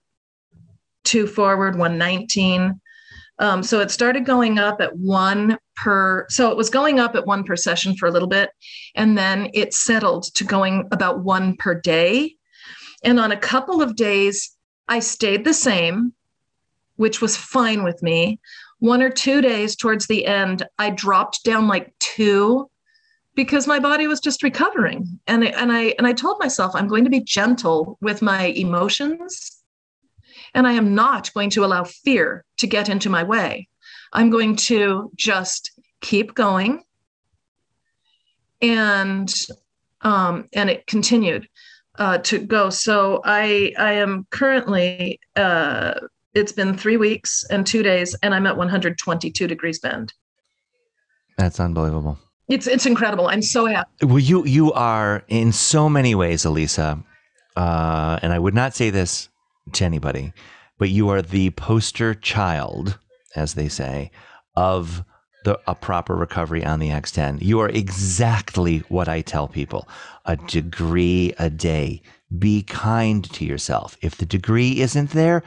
two 1.03 1.27
forward, 1.27 1.77
119. 1.77 2.81
Um, 3.39 3.63
so 3.63 3.81
it 3.81 3.91
started 3.91 4.25
going 4.25 4.59
up 4.59 4.79
at 4.79 4.95
one 4.97 5.57
per, 5.75 6.25
so 6.29 6.49
it 6.51 6.57
was 6.57 6.69
going 6.69 6.99
up 6.99 7.15
at 7.15 7.25
one 7.25 7.43
per 7.43 7.55
session 7.55 7.95
for 7.95 8.07
a 8.07 8.11
little 8.11 8.27
bit, 8.27 8.49
and 8.95 9.17
then 9.17 9.49
it 9.53 9.73
settled 9.73 10.33
to 10.35 10.43
going 10.43 10.87
about 10.91 11.23
one 11.23 11.55
per 11.57 11.75
day. 11.75 12.35
And 13.03 13.19
on 13.19 13.31
a 13.31 13.37
couple 13.37 13.81
of 13.81 13.95
days, 13.95 14.55
I 14.87 14.99
stayed 14.99 15.43
the 15.43 15.53
same, 15.53 16.13
which 16.95 17.21
was 17.21 17.35
fine 17.35 17.83
with 17.83 18.01
me. 18.01 18.39
One 18.79 19.01
or 19.01 19.09
two 19.09 19.41
days 19.41 19.75
towards 19.75 20.07
the 20.07 20.25
end, 20.25 20.65
I 20.79 20.91
dropped 20.91 21.43
down 21.43 21.67
like 21.67 21.93
two 21.99 22.69
because 23.35 23.67
my 23.67 23.79
body 23.79 24.07
was 24.07 24.21
just 24.21 24.43
recovering. 24.43 25.19
And, 25.27 25.43
and 25.43 25.71
I 25.71 25.93
and 25.97 26.07
I 26.07 26.13
told 26.13 26.39
myself 26.39 26.73
I'm 26.73 26.87
going 26.87 27.03
to 27.03 27.09
be 27.09 27.19
gentle 27.19 27.97
with 28.01 28.21
my 28.21 28.45
emotions 28.45 29.63
And 30.53 30.67
I 30.67 30.73
am 30.73 30.95
not 30.95 31.33
going 31.33 31.49
to 31.51 31.65
allow 31.65 31.83
fear 31.83 32.43
to 32.57 32.67
get 32.67 32.89
into 32.89 33.09
my 33.09 33.23
way. 33.23 33.67
I'm 34.13 34.29
going 34.29 34.55
to 34.55 35.11
just 35.15 35.71
keep 36.01 36.33
going. 36.33 36.83
And 38.61 39.33
um, 40.01 40.47
and 40.53 40.69
it 40.69 40.87
continued 40.87 41.47
uh, 41.97 42.19
to 42.19 42.39
go. 42.39 42.69
So 42.69 43.21
I 43.25 43.73
I 43.77 43.93
am 43.93 44.25
currently 44.29 45.19
uh, 45.35 45.95
it's 46.33 46.51
been 46.51 46.77
three 46.77 46.97
weeks 46.97 47.45
and 47.49 47.65
two 47.65 47.81
days, 47.81 48.15
and 48.21 48.35
I'm 48.35 48.45
at 48.45 48.57
122 48.57 49.47
degrees 49.47 49.79
bend. 49.79 50.13
That's 51.37 51.59
unbelievable. 51.59 52.19
It's 52.47 52.67
it's 52.67 52.85
incredible. 52.85 53.27
I'm 53.27 53.41
so 53.41 53.65
happy. 53.65 53.89
Well, 54.05 54.19
you 54.19 54.45
you 54.45 54.71
are 54.73 55.23
in 55.27 55.51
so 55.51 55.89
many 55.89 56.13
ways, 56.13 56.43
Alisa, 56.43 57.03
uh, 57.55 58.19
and 58.21 58.31
I 58.31 58.39
would 58.39 58.53
not 58.53 58.75
say 58.75 58.89
this 58.89 59.29
to 59.73 59.85
anybody, 59.85 60.33
but 60.77 60.89
you 60.89 61.09
are 61.09 61.21
the 61.21 61.51
poster 61.51 62.13
child, 62.13 62.99
as 63.35 63.53
they 63.53 63.67
say, 63.67 64.11
of 64.55 65.03
the, 65.43 65.59
a 65.67 65.75
proper 65.75 66.15
recovery 66.15 66.65
on 66.65 66.79
the 66.79 66.89
X10. 66.89 67.41
You 67.41 67.59
are 67.59 67.69
exactly 67.69 68.79
what 68.89 69.07
I 69.07 69.21
tell 69.21 69.47
people 69.47 69.87
a 70.25 70.35
degree 70.35 71.33
a 71.37 71.49
day. 71.49 72.01
Be 72.37 72.63
kind 72.63 73.23
to 73.33 73.45
yourself. 73.45 73.95
If 74.01 74.17
the 74.17 74.25
degree 74.25 74.81
isn't 74.81 75.11
there, 75.11 75.43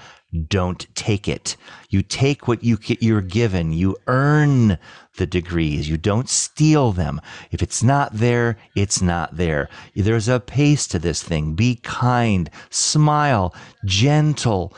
don't 0.48 0.86
take 0.94 1.26
it. 1.26 1.56
You 1.88 2.02
take 2.02 2.46
what 2.46 2.62
you 2.62 2.78
you're 3.00 3.22
given. 3.22 3.72
You 3.72 3.96
earn 4.06 4.78
the 5.16 5.26
degrees. 5.26 5.88
You 5.88 5.96
don't 5.96 6.28
steal 6.28 6.92
them. 6.92 7.20
If 7.50 7.62
it's 7.62 7.82
not 7.82 8.14
there, 8.14 8.58
it's 8.74 9.00
not 9.00 9.36
there. 9.36 9.68
There's 9.94 10.28
a 10.28 10.40
pace 10.40 10.86
to 10.88 10.98
this 10.98 11.22
thing. 11.22 11.54
Be 11.54 11.76
kind, 11.76 12.50
smile, 12.68 13.54
gentle, 13.84 14.74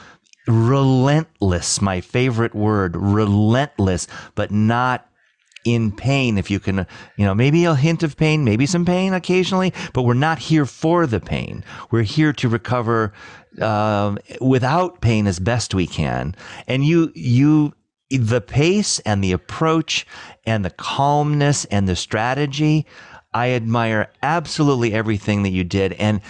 relentless. 0.46 1.80
My 1.82 2.00
favorite 2.00 2.54
word, 2.54 2.96
relentless, 2.96 4.06
but 4.34 4.50
not 4.50 5.06
in 5.64 5.92
pain 5.92 6.38
if 6.38 6.50
you 6.50 6.58
can 6.58 6.86
you 7.16 7.24
know 7.24 7.34
maybe 7.34 7.64
a 7.66 7.74
hint 7.74 8.02
of 8.02 8.16
pain 8.16 8.44
maybe 8.44 8.64
some 8.64 8.84
pain 8.84 9.12
occasionally 9.12 9.72
but 9.92 10.02
we're 10.02 10.14
not 10.14 10.38
here 10.38 10.64
for 10.64 11.06
the 11.06 11.20
pain 11.20 11.62
we're 11.90 12.02
here 12.02 12.32
to 12.32 12.48
recover 12.48 13.12
uh, 13.60 14.14
without 14.40 15.00
pain 15.00 15.26
as 15.26 15.38
best 15.38 15.74
we 15.74 15.86
can 15.86 16.34
and 16.66 16.84
you 16.84 17.12
you 17.14 17.72
the 18.10 18.40
pace 18.40 18.98
and 19.00 19.22
the 19.22 19.32
approach 19.32 20.06
and 20.44 20.64
the 20.64 20.70
calmness 20.70 21.64
and 21.66 21.88
the 21.88 21.96
strategy 21.96 22.86
i 23.34 23.50
admire 23.50 24.10
absolutely 24.22 24.92
everything 24.92 25.42
that 25.42 25.50
you 25.50 25.64
did 25.64 25.92
and 25.94 26.20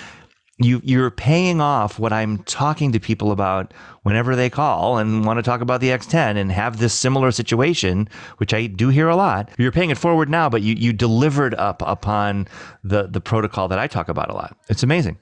you 0.61 0.81
you're 0.85 1.11
paying 1.11 1.61
off 1.61 1.99
what 1.99 2.13
I'm 2.13 2.39
talking 2.45 2.93
to 2.93 3.01
people 3.01 3.33
about 3.33 3.73
whenever 4.03 4.37
they 4.37 4.51
call 4.51 4.99
and 4.99 5.25
want 5.25 5.39
to 5.39 5.43
talk 5.43 5.61
about 5.61 5.81
the 5.81 5.89
X10 5.89 6.37
and 6.37 6.53
have 6.53 6.79
this 6.79 6.93
similar 6.93 7.31
situation, 7.31 8.09
which 8.37 8.53
I 8.53 8.67
do 8.67 8.89
hear 8.89 9.09
a 9.09 9.17
lot. 9.17 9.51
You're 9.59 9.73
paying 9.73 9.91
it 9.91 9.99
forward 9.99 10.29
now, 10.29 10.49
but 10.49 10.63
you 10.63 10.75
you 10.75 10.93
delivered 10.93 11.55
up 11.55 11.83
upon 11.85 12.47
the 12.85 13.09
the 13.09 13.21
protocol 13.21 13.69
that 13.69 13.79
I 13.79 13.87
talk 13.87 14.09
about 14.09 14.31
a 14.31 14.35
lot. 14.35 14.57
It's 14.69 14.83
amazing. 14.83 15.19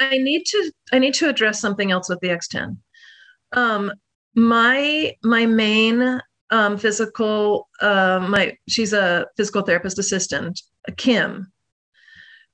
I 0.00 0.18
need 0.18 0.44
to 0.46 0.72
I 0.92 0.98
need 0.98 1.14
to 1.14 1.28
address 1.28 1.60
something 1.60 1.90
else 1.90 2.08
with 2.08 2.20
the 2.20 2.28
X10. 2.28 2.76
Um, 3.52 3.92
my 4.34 5.14
my 5.22 5.46
main 5.46 6.20
um, 6.50 6.78
physical 6.78 7.68
uh, 7.80 8.26
my 8.28 8.56
she's 8.68 8.92
a 8.92 9.26
physical 9.36 9.62
therapist 9.62 9.98
assistant, 9.98 10.60
Kim 10.96 11.52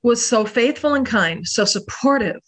was 0.01 0.25
so 0.25 0.45
faithful 0.45 0.93
and 0.93 1.05
kind, 1.05 1.45
so 1.45 1.65
supportive 1.65 2.41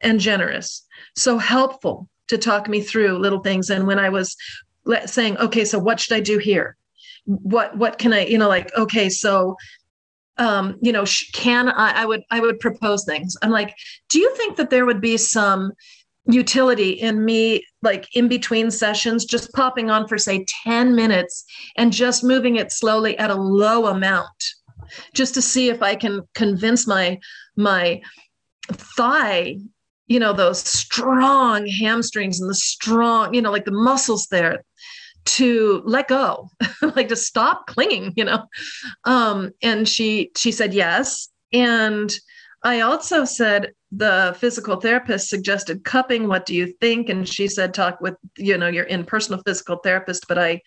and 0.00 0.20
generous, 0.20 0.86
so 1.16 1.38
helpful 1.38 2.08
to 2.28 2.38
talk 2.38 2.68
me 2.68 2.80
through 2.80 3.18
little 3.18 3.40
things. 3.40 3.70
And 3.70 3.86
when 3.86 3.98
I 3.98 4.08
was 4.10 4.36
saying, 5.06 5.36
okay, 5.38 5.64
so 5.64 5.78
what 5.78 5.98
should 5.98 6.16
I 6.16 6.20
do 6.20 6.38
here? 6.38 6.76
What 7.24 7.76
what 7.76 7.98
can 7.98 8.12
I, 8.12 8.26
you 8.26 8.38
know, 8.38 8.48
like, 8.48 8.74
okay, 8.76 9.08
so 9.08 9.56
um, 10.38 10.76
you 10.80 10.92
know, 10.92 11.04
can 11.32 11.68
I, 11.68 12.02
I 12.02 12.06
would 12.06 12.22
I 12.30 12.40
would 12.40 12.60
propose 12.60 13.04
things. 13.04 13.36
I'm 13.42 13.50
like, 13.50 13.74
do 14.08 14.18
you 14.18 14.34
think 14.36 14.56
that 14.56 14.70
there 14.70 14.86
would 14.86 15.00
be 15.00 15.16
some 15.16 15.72
utility 16.26 16.90
in 16.90 17.24
me 17.24 17.64
like 17.82 18.06
in 18.14 18.28
between 18.28 18.70
sessions 18.70 19.24
just 19.24 19.52
popping 19.54 19.88
on 19.90 20.06
for 20.06 20.18
say 20.18 20.44
10 20.62 20.94
minutes 20.94 21.44
and 21.76 21.90
just 21.90 22.22
moving 22.22 22.56
it 22.56 22.70
slowly 22.70 23.16
at 23.18 23.30
a 23.30 23.34
low 23.34 23.86
amount 23.86 24.26
just 25.14 25.32
to 25.32 25.40
see 25.40 25.70
if 25.70 25.82
I 25.82 25.94
can 25.94 26.20
convince 26.34 26.86
my 26.86 27.18
my 27.56 28.02
thigh 28.70 29.56
you 30.06 30.20
know 30.20 30.34
those 30.34 30.60
strong 30.60 31.66
hamstrings 31.66 32.40
and 32.40 32.50
the 32.50 32.54
strong 32.54 33.32
you 33.32 33.40
know 33.40 33.50
like 33.50 33.64
the 33.64 33.70
muscles 33.70 34.26
there 34.30 34.64
to 35.28 35.82
let 35.84 36.08
go 36.08 36.48
like 36.96 37.08
to 37.08 37.16
stop 37.16 37.66
clinging 37.66 38.12
you 38.16 38.24
know 38.24 38.42
um 39.04 39.50
and 39.62 39.86
she 39.86 40.30
she 40.36 40.50
said 40.50 40.72
yes 40.72 41.28
and 41.52 42.12
i 42.64 42.80
also 42.80 43.24
said 43.24 43.72
the 43.92 44.34
physical 44.38 44.80
therapist 44.80 45.28
suggested 45.28 45.84
cupping 45.84 46.28
what 46.28 46.46
do 46.46 46.54
you 46.54 46.72
think 46.80 47.10
and 47.10 47.28
she 47.28 47.46
said 47.46 47.74
talk 47.74 48.00
with 48.00 48.14
you 48.38 48.56
know 48.56 48.68
your 48.68 48.84
in 48.84 49.04
personal 49.04 49.42
physical 49.44 49.76
therapist 49.76 50.24
but 50.28 50.38
i 50.38 50.60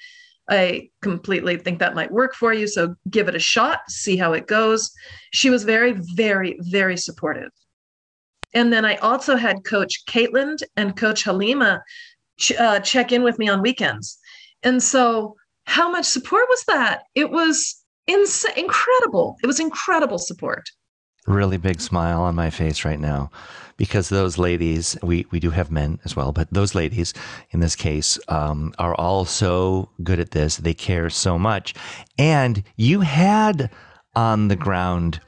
I 0.50 0.90
completely 1.02 1.56
think 1.58 1.80
that 1.80 1.96
might 1.96 2.12
work 2.12 2.34
for 2.34 2.52
you. 2.52 2.68
So 2.68 2.96
give 3.10 3.30
it 3.30 3.36
a 3.36 3.40
shot, 3.40 3.80
see 3.88 4.18
how 4.18 4.34
it 4.34 4.48
goes. 4.48 4.92
She 5.32 5.50
was 5.50 5.64
very, 5.64 5.94
very, 6.16 6.58
very 6.60 6.98
supportive. 6.98 7.52
And 8.54 8.74
then 8.74 8.84
I 8.84 8.96
also 8.98 9.38
had 9.38 9.64
Coach 9.64 10.04
Caitlin 10.08 10.58
and 10.76 10.98
Coach 10.98 11.24
Halima 11.24 11.82
ch- 12.38 12.54
uh, 12.54 12.80
check 12.82 13.12
in 13.12 13.24
with 13.24 13.40
me 13.40 13.48
on 13.48 13.62
weekends. 13.62 14.20
And 14.64 14.82
so, 14.82 15.36
how 15.66 15.90
much 15.90 16.06
support 16.06 16.46
was 16.50 16.64
that? 16.68 17.04
It 17.16 17.32
was 17.32 17.82
ins- 18.08 18.46
incredible. 18.56 19.38
It 19.44 19.48
was 19.48 19.60
incredible 19.60 20.18
support. 20.18 20.70
Really 21.28 21.58
big 21.58 21.80
smile 21.82 22.22
on 22.22 22.36
my 22.36 22.50
face 22.50 22.84
right 22.84 23.00
now 23.00 23.30
because 23.78 24.10
those 24.10 24.38
ladies, 24.38 24.98
we, 25.02 25.26
we 25.32 25.40
do 25.40 25.52
have 25.52 25.72
men 25.72 26.00
as 26.04 26.16
well, 26.16 26.32
but 26.32 26.52
those 26.52 26.76
ladies 26.76 27.14
in 27.52 27.60
this 27.60 27.76
case 27.76 28.20
um, 28.28 28.74
are 28.78 28.96
all 28.96 29.26
so 29.26 29.90
good 30.04 30.20
at 30.20 30.32
this. 30.32 30.58
They 30.58 30.74
care 30.74 31.10
so 31.10 31.40
much. 31.40 31.74
And 32.18 32.64
you 32.76 33.02
had 33.02 33.72
on 34.16 34.50
the 34.50 34.56
ground 34.56 35.22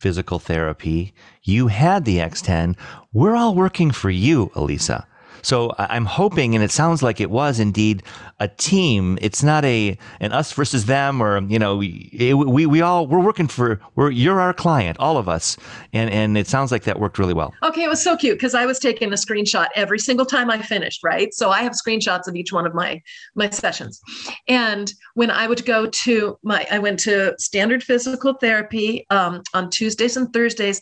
physical 0.00 0.38
therapy, 0.38 1.14
you 1.42 1.68
had 1.68 2.04
the 2.04 2.18
X10. 2.18 2.76
We're 3.12 3.36
all 3.36 3.54
working 3.54 3.90
for 3.90 4.10
you, 4.10 4.50
Alisa. 4.54 5.06
So 5.44 5.74
I'm 5.78 6.06
hoping, 6.06 6.54
and 6.54 6.64
it 6.64 6.70
sounds 6.70 7.02
like 7.02 7.20
it 7.20 7.30
was 7.30 7.60
indeed 7.60 8.02
a 8.40 8.48
team. 8.48 9.18
It's 9.20 9.42
not 9.42 9.64
a 9.64 9.96
an 10.20 10.32
us 10.32 10.52
versus 10.52 10.86
them, 10.86 11.20
or 11.20 11.40
you 11.42 11.58
know, 11.58 11.76
we 11.76 12.34
we, 12.34 12.66
we 12.66 12.80
all 12.80 13.06
we're 13.06 13.20
working 13.20 13.46
for. 13.46 13.80
We're 13.94 14.10
you're 14.10 14.40
our 14.40 14.54
client, 14.54 14.98
all 14.98 15.18
of 15.18 15.28
us, 15.28 15.56
and 15.92 16.10
and 16.10 16.38
it 16.38 16.46
sounds 16.46 16.72
like 16.72 16.84
that 16.84 16.98
worked 16.98 17.18
really 17.18 17.34
well. 17.34 17.52
Okay, 17.62 17.84
it 17.84 17.88
was 17.88 18.02
so 18.02 18.16
cute 18.16 18.38
because 18.38 18.54
I 18.54 18.64
was 18.64 18.78
taking 18.78 19.12
a 19.12 19.16
screenshot 19.16 19.68
every 19.76 19.98
single 19.98 20.26
time 20.26 20.50
I 20.50 20.62
finished. 20.62 21.04
Right, 21.04 21.32
so 21.34 21.50
I 21.50 21.62
have 21.62 21.72
screenshots 21.72 22.26
of 22.26 22.34
each 22.34 22.52
one 22.52 22.66
of 22.66 22.74
my 22.74 23.02
my 23.34 23.50
sessions, 23.50 24.00
and 24.48 24.92
when 25.12 25.30
I 25.30 25.46
would 25.46 25.66
go 25.66 25.86
to 25.86 26.38
my, 26.42 26.66
I 26.70 26.78
went 26.78 26.98
to 27.00 27.34
standard 27.38 27.82
physical 27.82 28.34
therapy 28.34 29.06
um, 29.10 29.42
on 29.52 29.68
Tuesdays 29.70 30.16
and 30.16 30.32
Thursdays 30.32 30.80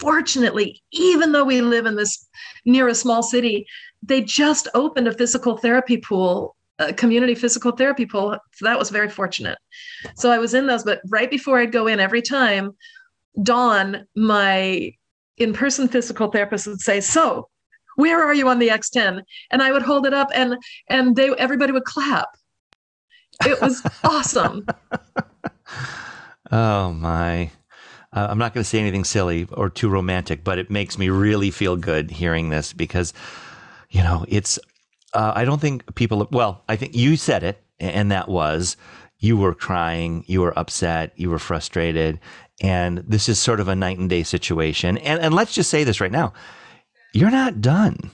fortunately, 0.00 0.82
even 0.92 1.32
though 1.32 1.44
we 1.44 1.60
live 1.60 1.86
in 1.86 1.96
this 1.96 2.26
near 2.64 2.88
a 2.88 2.94
small 2.94 3.22
city, 3.22 3.66
they 4.02 4.22
just 4.22 4.68
opened 4.74 5.08
a 5.08 5.12
physical 5.12 5.56
therapy 5.56 5.96
pool, 5.98 6.56
a 6.78 6.92
community 6.92 7.34
physical 7.34 7.72
therapy 7.72 8.06
pool. 8.06 8.36
So 8.54 8.64
that 8.64 8.78
was 8.78 8.90
very 8.90 9.08
fortunate. 9.08 9.58
So 10.16 10.30
I 10.30 10.38
was 10.38 10.54
in 10.54 10.66
those, 10.66 10.84
but 10.84 11.00
right 11.08 11.30
before 11.30 11.58
I'd 11.58 11.72
go 11.72 11.86
in 11.86 12.00
every 12.00 12.22
time, 12.22 12.72
Dawn, 13.42 14.06
my 14.14 14.92
in 15.36 15.52
person 15.52 15.88
physical 15.88 16.30
therapist, 16.30 16.66
would 16.66 16.80
say, 16.80 17.00
So, 17.00 17.48
where 17.96 18.22
are 18.22 18.34
you 18.34 18.48
on 18.48 18.58
the 18.58 18.68
X10? 18.68 19.22
And 19.50 19.62
I 19.62 19.72
would 19.72 19.82
hold 19.82 20.06
it 20.06 20.14
up 20.14 20.28
and 20.34 20.56
and 20.88 21.16
they 21.16 21.30
everybody 21.30 21.72
would 21.72 21.84
clap. 21.84 22.28
It 23.44 23.60
was 23.60 23.82
awesome. 24.04 24.66
Oh 26.50 26.92
my. 26.92 27.50
Uh, 28.12 28.28
I'm 28.30 28.38
not 28.38 28.54
going 28.54 28.62
to 28.62 28.68
say 28.68 28.78
anything 28.78 29.04
silly 29.04 29.46
or 29.52 29.68
too 29.68 29.88
romantic, 29.88 30.42
but 30.44 30.58
it 30.58 30.70
makes 30.70 30.96
me 30.96 31.08
really 31.10 31.50
feel 31.50 31.76
good 31.76 32.10
hearing 32.12 32.48
this 32.48 32.72
because 32.72 33.12
you 33.96 34.02
know, 34.02 34.26
it's, 34.28 34.58
uh, 35.14 35.32
I 35.34 35.46
don't 35.46 35.60
think 35.60 35.94
people, 35.94 36.28
well, 36.30 36.62
I 36.68 36.76
think 36.76 36.94
you 36.94 37.16
said 37.16 37.42
it, 37.42 37.62
and 37.80 38.10
that 38.12 38.28
was 38.28 38.76
you 39.18 39.38
were 39.38 39.54
crying, 39.54 40.22
you 40.26 40.42
were 40.42 40.58
upset, 40.58 41.12
you 41.16 41.30
were 41.30 41.38
frustrated. 41.38 42.20
And 42.60 42.98
this 42.98 43.26
is 43.28 43.38
sort 43.38 43.58
of 43.58 43.68
a 43.68 43.74
night 43.74 43.98
and 43.98 44.10
day 44.10 44.22
situation. 44.22 44.98
And, 44.98 45.20
and 45.20 45.32
let's 45.32 45.54
just 45.54 45.70
say 45.70 45.84
this 45.84 46.00
right 46.00 46.12
now 46.12 46.32
you're 47.12 47.30
not 47.30 47.62
done. 47.62 48.10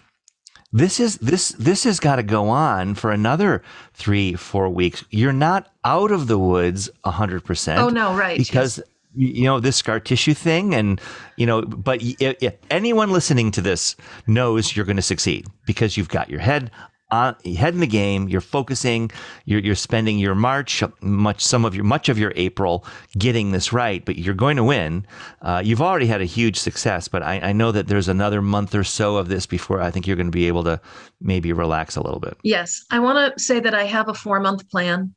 This 0.73 1.01
is 1.01 1.18
this 1.18 1.49
this 1.51 1.83
has 1.85 1.99
got 1.99 2.16
to 2.16 2.23
go 2.23 2.49
on 2.49 2.95
for 2.95 3.11
another 3.11 3.62
three 3.92 4.35
four 4.35 4.68
weeks. 4.68 5.05
You're 5.11 5.33
not 5.33 5.73
out 5.85 6.12
of 6.12 6.29
the 6.29 6.38
woods 6.38 6.88
hundred 7.05 7.45
percent. 7.45 7.81
Oh 7.81 7.88
no, 7.88 8.14
right? 8.14 8.38
Because 8.38 8.81
you 9.14 9.44
know 9.44 9.61
this 9.61 9.77
scar 9.77 10.01
tissue 10.01 10.35
thing 10.35 10.75
and 10.75 11.01
you 11.37 11.46
know 11.46 11.62
but 11.62 12.01
if, 12.03 12.55
anyone 12.70 13.11
listening 13.11 13.51
to 13.51 13.61
this 13.61 13.96
knows 14.27 14.75
you're 14.75 14.87
going 14.87 14.96
to 14.96 15.03
succeed 15.03 15.46
because 15.66 15.96
you've 15.96 16.09
got 16.09 16.31
your 16.31 16.40
head 16.40 16.70
on 17.11 17.37
head 17.57 17.75
in 17.75 17.81
the 17.81 17.87
game 17.87 18.29
you're 18.29 18.40
focusing 18.40 19.11
you're, 19.44 19.61
you're 19.61 19.75
spending 19.75 20.18
your 20.18 20.35
march 20.35 20.83
much 21.03 21.44
some 21.44 21.64
of 21.64 21.75
your 21.75 21.85
much 21.85 22.09
of 22.09 22.18
your 22.18 22.33
april 22.37 22.85
getting 23.18 23.53
this 23.53 23.72
right 23.72 24.05
but 24.05 24.16
you're 24.16 24.35
going 24.35 24.57
to 24.57 24.64
win. 24.64 25.07
Uh, 25.42 25.61
you've 25.62 25.83
already 25.83 26.07
had 26.07 26.22
a 26.22 26.25
huge 26.25 26.59
success 26.59 27.09
but 27.09 27.22
I, 27.22 27.38
I 27.40 27.53
know 27.53 27.70
that 27.70 27.87
there's 27.87 28.09
another 28.09 28.40
month 28.40 28.75
or 28.75 28.85
so 28.85 29.16
of 29.16 29.29
this 29.29 29.46
before 29.46 29.81
i 29.81 29.90
think 29.90 30.07
you're 30.07 30.16
going 30.16 30.27
to 30.27 30.33
be 30.33 30.48
able 30.48 30.64
to 30.64 30.81
maybe 31.20 31.53
relax 31.53 31.94
a 31.94 32.03
little 32.03 32.18
bit. 32.18 32.37
Yes. 32.42 32.83
I 32.90 32.98
want 32.98 33.37
to 33.37 33.42
say 33.42 33.61
that 33.61 33.75
i 33.75 33.85
have 33.85 34.09
a 34.09 34.14
four 34.14 34.40
month 34.40 34.68
plan. 34.70 35.14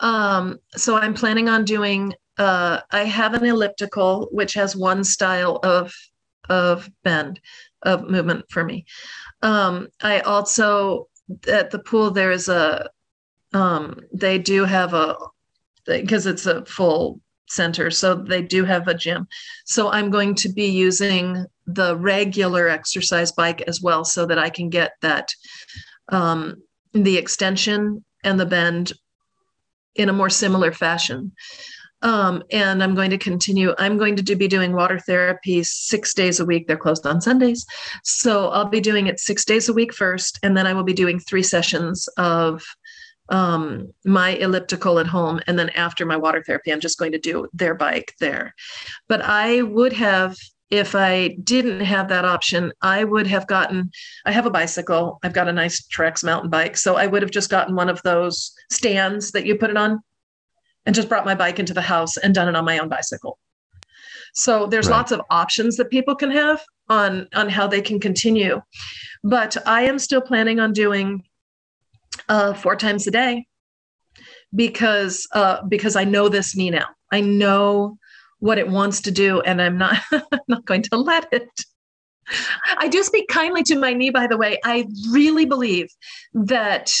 Um, 0.00 0.58
so 0.72 0.96
i'm 0.96 1.14
planning 1.14 1.48
on 1.48 1.64
doing 1.64 2.14
uh, 2.38 2.80
I 2.90 3.04
have 3.04 3.34
an 3.34 3.44
elliptical 3.44 4.28
which 4.30 4.54
has 4.54 4.76
one 4.76 5.04
style 5.04 5.58
of 5.62 5.94
of 6.48 6.90
bend 7.02 7.40
of 7.82 8.08
movement 8.08 8.44
for 8.50 8.64
me. 8.64 8.84
Um, 9.42 9.88
I 10.00 10.20
also 10.20 11.08
at 11.48 11.70
the 11.70 11.78
pool 11.78 12.10
there 12.10 12.30
is 12.30 12.48
a 12.48 12.88
um, 13.52 14.00
they 14.12 14.38
do 14.38 14.64
have 14.64 14.94
a 14.94 15.16
because 15.86 16.26
it's 16.26 16.46
a 16.46 16.64
full 16.66 17.20
center 17.48 17.90
so 17.90 18.14
they 18.14 18.42
do 18.42 18.64
have 18.64 18.88
a 18.88 18.94
gym 18.94 19.26
so 19.64 19.88
i'm 19.92 20.10
going 20.10 20.34
to 20.34 20.48
be 20.48 20.66
using 20.66 21.46
the 21.66 21.96
regular 21.96 22.68
exercise 22.68 23.30
bike 23.30 23.62
as 23.68 23.80
well 23.80 24.04
so 24.04 24.26
that 24.26 24.38
i 24.38 24.50
can 24.50 24.68
get 24.68 24.92
that 25.00 25.32
um, 26.08 26.60
the 26.92 27.16
extension 27.16 28.04
and 28.24 28.40
the 28.40 28.46
bend 28.46 28.92
in 29.94 30.08
a 30.08 30.12
more 30.12 30.28
similar 30.28 30.72
fashion 30.72 31.32
um, 32.02 32.42
and 32.50 32.82
I'm 32.82 32.94
going 32.94 33.10
to 33.10 33.18
continue. 33.18 33.74
I'm 33.78 33.98
going 33.98 34.16
to 34.16 34.22
do, 34.22 34.36
be 34.36 34.48
doing 34.48 34.72
water 34.72 34.98
therapy 34.98 35.62
six 35.62 36.14
days 36.14 36.40
a 36.40 36.44
week. 36.44 36.66
They're 36.66 36.76
closed 36.76 37.06
on 37.06 37.20
Sundays. 37.20 37.64
So 38.04 38.48
I'll 38.50 38.68
be 38.68 38.80
doing 38.80 39.06
it 39.06 39.18
six 39.18 39.44
days 39.44 39.68
a 39.68 39.72
week 39.72 39.94
first. 39.94 40.38
And 40.42 40.56
then 40.56 40.66
I 40.66 40.74
will 40.74 40.84
be 40.84 40.92
doing 40.92 41.18
three 41.18 41.42
sessions 41.42 42.08
of 42.16 42.62
um, 43.28 43.92
my 44.04 44.30
elliptical 44.36 44.98
at 44.98 45.06
home. 45.06 45.40
And 45.46 45.58
then 45.58 45.70
after 45.70 46.06
my 46.06 46.16
water 46.16 46.42
therapy, 46.46 46.72
I'm 46.72 46.80
just 46.80 46.98
going 46.98 47.12
to 47.12 47.18
do 47.18 47.48
their 47.52 47.74
bike 47.74 48.14
there. 48.20 48.54
But 49.08 49.22
I 49.22 49.62
would 49.62 49.92
have 49.94 50.36
if 50.68 50.96
I 50.96 51.36
didn't 51.44 51.80
have 51.80 52.08
that 52.08 52.24
option, 52.24 52.72
I 52.82 53.04
would 53.04 53.28
have 53.28 53.46
gotten, 53.46 53.88
I 54.24 54.32
have 54.32 54.46
a 54.46 54.50
bicycle. 54.50 55.20
I've 55.22 55.32
got 55.32 55.48
a 55.48 55.52
nice 55.52 55.86
Trek 55.86 56.20
mountain 56.24 56.50
bike. 56.50 56.76
So 56.76 56.96
I 56.96 57.06
would 57.06 57.22
have 57.22 57.30
just 57.30 57.50
gotten 57.50 57.76
one 57.76 57.88
of 57.88 58.02
those 58.02 58.52
stands 58.72 59.30
that 59.30 59.46
you 59.46 59.54
put 59.54 59.70
it 59.70 59.76
on 59.76 60.00
and 60.86 60.94
just 60.94 61.08
brought 61.08 61.26
my 61.26 61.34
bike 61.34 61.58
into 61.58 61.74
the 61.74 61.82
house 61.82 62.16
and 62.16 62.34
done 62.34 62.48
it 62.48 62.56
on 62.56 62.64
my 62.64 62.78
own 62.78 62.88
bicycle. 62.88 63.38
So 64.34 64.66
there's 64.66 64.88
right. 64.88 64.96
lots 64.96 65.12
of 65.12 65.20
options 65.30 65.76
that 65.76 65.90
people 65.90 66.14
can 66.14 66.30
have 66.30 66.62
on 66.88 67.26
on 67.34 67.48
how 67.48 67.66
they 67.66 67.82
can 67.82 67.98
continue. 67.98 68.62
But 69.24 69.56
I 69.66 69.82
am 69.82 69.98
still 69.98 70.20
planning 70.20 70.60
on 70.60 70.72
doing 70.72 71.24
uh, 72.28 72.54
four 72.54 72.76
times 72.76 73.06
a 73.06 73.10
day 73.10 73.46
because 74.54 75.26
uh, 75.32 75.62
because 75.68 75.96
I 75.96 76.04
know 76.04 76.28
this 76.28 76.56
knee 76.56 76.70
now. 76.70 76.86
I 77.12 77.20
know 77.20 77.98
what 78.38 78.58
it 78.58 78.68
wants 78.68 79.00
to 79.02 79.10
do, 79.10 79.40
and 79.40 79.60
I'm 79.60 79.78
not 79.78 79.96
not 80.48 80.64
going 80.64 80.82
to 80.82 80.96
let 80.96 81.28
it. 81.32 81.48
I 82.78 82.88
do 82.88 83.02
speak 83.02 83.28
kindly 83.28 83.62
to 83.64 83.78
my 83.78 83.92
knee, 83.92 84.10
by 84.10 84.26
the 84.26 84.36
way. 84.36 84.58
I 84.64 84.86
really 85.10 85.44
believe 85.44 85.88
that 86.34 86.92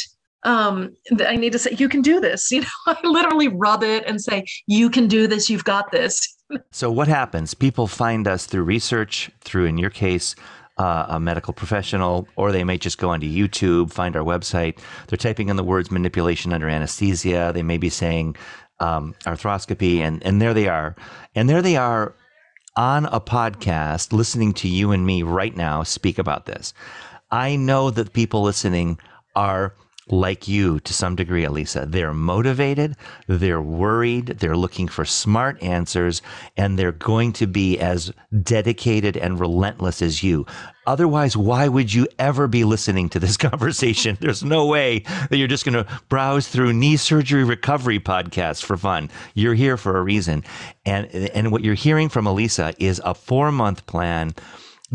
um, 0.46 0.96
I 1.26 1.36
need 1.36 1.52
to 1.52 1.58
say, 1.58 1.72
you 1.76 1.88
can 1.88 2.00
do 2.00 2.20
this. 2.20 2.50
You 2.56 2.62
know, 2.62 2.68
I 2.86 2.96
literally 3.04 3.48
rub 3.48 3.82
it 3.82 4.04
and 4.06 4.22
say, 4.22 4.44
you 4.66 4.88
can 4.88 5.08
do 5.08 5.26
this. 5.26 5.50
You've 5.50 5.64
got 5.64 5.90
this. 5.90 6.36
so 6.70 6.90
what 6.90 7.08
happens? 7.08 7.52
People 7.52 7.86
find 7.86 8.26
us 8.26 8.46
through 8.46 8.62
research, 8.62 9.30
through, 9.42 9.66
in 9.66 9.76
your 9.76 9.90
case, 9.90 10.34
uh, 10.78 11.06
a 11.08 11.20
medical 11.20 11.52
professional, 11.52 12.28
or 12.36 12.52
they 12.52 12.64
may 12.64 12.78
just 12.78 12.98
go 12.98 13.10
onto 13.10 13.26
YouTube, 13.26 13.92
find 13.92 14.16
our 14.16 14.22
website. 14.22 14.78
They're 15.08 15.16
typing 15.16 15.48
in 15.48 15.56
the 15.56 15.64
words 15.64 15.90
manipulation 15.90 16.52
under 16.52 16.68
anesthesia. 16.68 17.50
They 17.52 17.62
may 17.62 17.78
be 17.78 17.90
saying 17.90 18.36
um, 18.78 19.14
arthroscopy, 19.24 19.98
and, 19.98 20.22
and 20.24 20.40
there 20.40 20.54
they 20.54 20.68
are. 20.68 20.94
And 21.34 21.48
there 21.48 21.62
they 21.62 21.76
are 21.76 22.14
on 22.76 23.06
a 23.06 23.20
podcast 23.20 24.12
listening 24.12 24.52
to 24.52 24.68
you 24.68 24.92
and 24.92 25.04
me 25.04 25.22
right 25.22 25.56
now 25.56 25.82
speak 25.82 26.18
about 26.18 26.46
this. 26.46 26.72
I 27.30 27.56
know 27.56 27.90
that 27.90 28.12
people 28.12 28.42
listening 28.42 28.98
are 29.34 29.74
like 30.08 30.46
you 30.46 30.78
to 30.80 30.92
some 30.92 31.16
degree, 31.16 31.42
Alisa. 31.44 31.90
They're 31.90 32.14
motivated, 32.14 32.96
they're 33.26 33.60
worried, 33.60 34.26
they're 34.26 34.56
looking 34.56 34.86
for 34.86 35.04
smart 35.04 35.60
answers, 35.62 36.22
and 36.56 36.78
they're 36.78 36.92
going 36.92 37.32
to 37.34 37.46
be 37.46 37.78
as 37.78 38.12
dedicated 38.42 39.16
and 39.16 39.40
relentless 39.40 40.02
as 40.02 40.22
you. 40.22 40.46
Otherwise, 40.86 41.36
why 41.36 41.66
would 41.66 41.92
you 41.92 42.06
ever 42.20 42.46
be 42.46 42.62
listening 42.62 43.08
to 43.08 43.18
this 43.18 43.36
conversation? 43.36 44.16
There's 44.20 44.44
no 44.44 44.66
way 44.66 45.00
that 45.30 45.36
you're 45.36 45.48
just 45.48 45.64
going 45.64 45.84
to 45.84 46.00
browse 46.08 46.46
through 46.46 46.72
knee 46.72 46.96
surgery 46.96 47.42
recovery 47.42 47.98
podcasts 47.98 48.64
for 48.64 48.76
fun. 48.76 49.10
You're 49.34 49.54
here 49.54 49.76
for 49.76 49.98
a 49.98 50.02
reason. 50.02 50.44
And, 50.84 51.12
and 51.12 51.50
what 51.50 51.64
you're 51.64 51.74
hearing 51.74 52.08
from 52.08 52.26
Alisa 52.26 52.74
is 52.78 53.00
a 53.04 53.14
four 53.14 53.50
month 53.50 53.86
plan, 53.86 54.34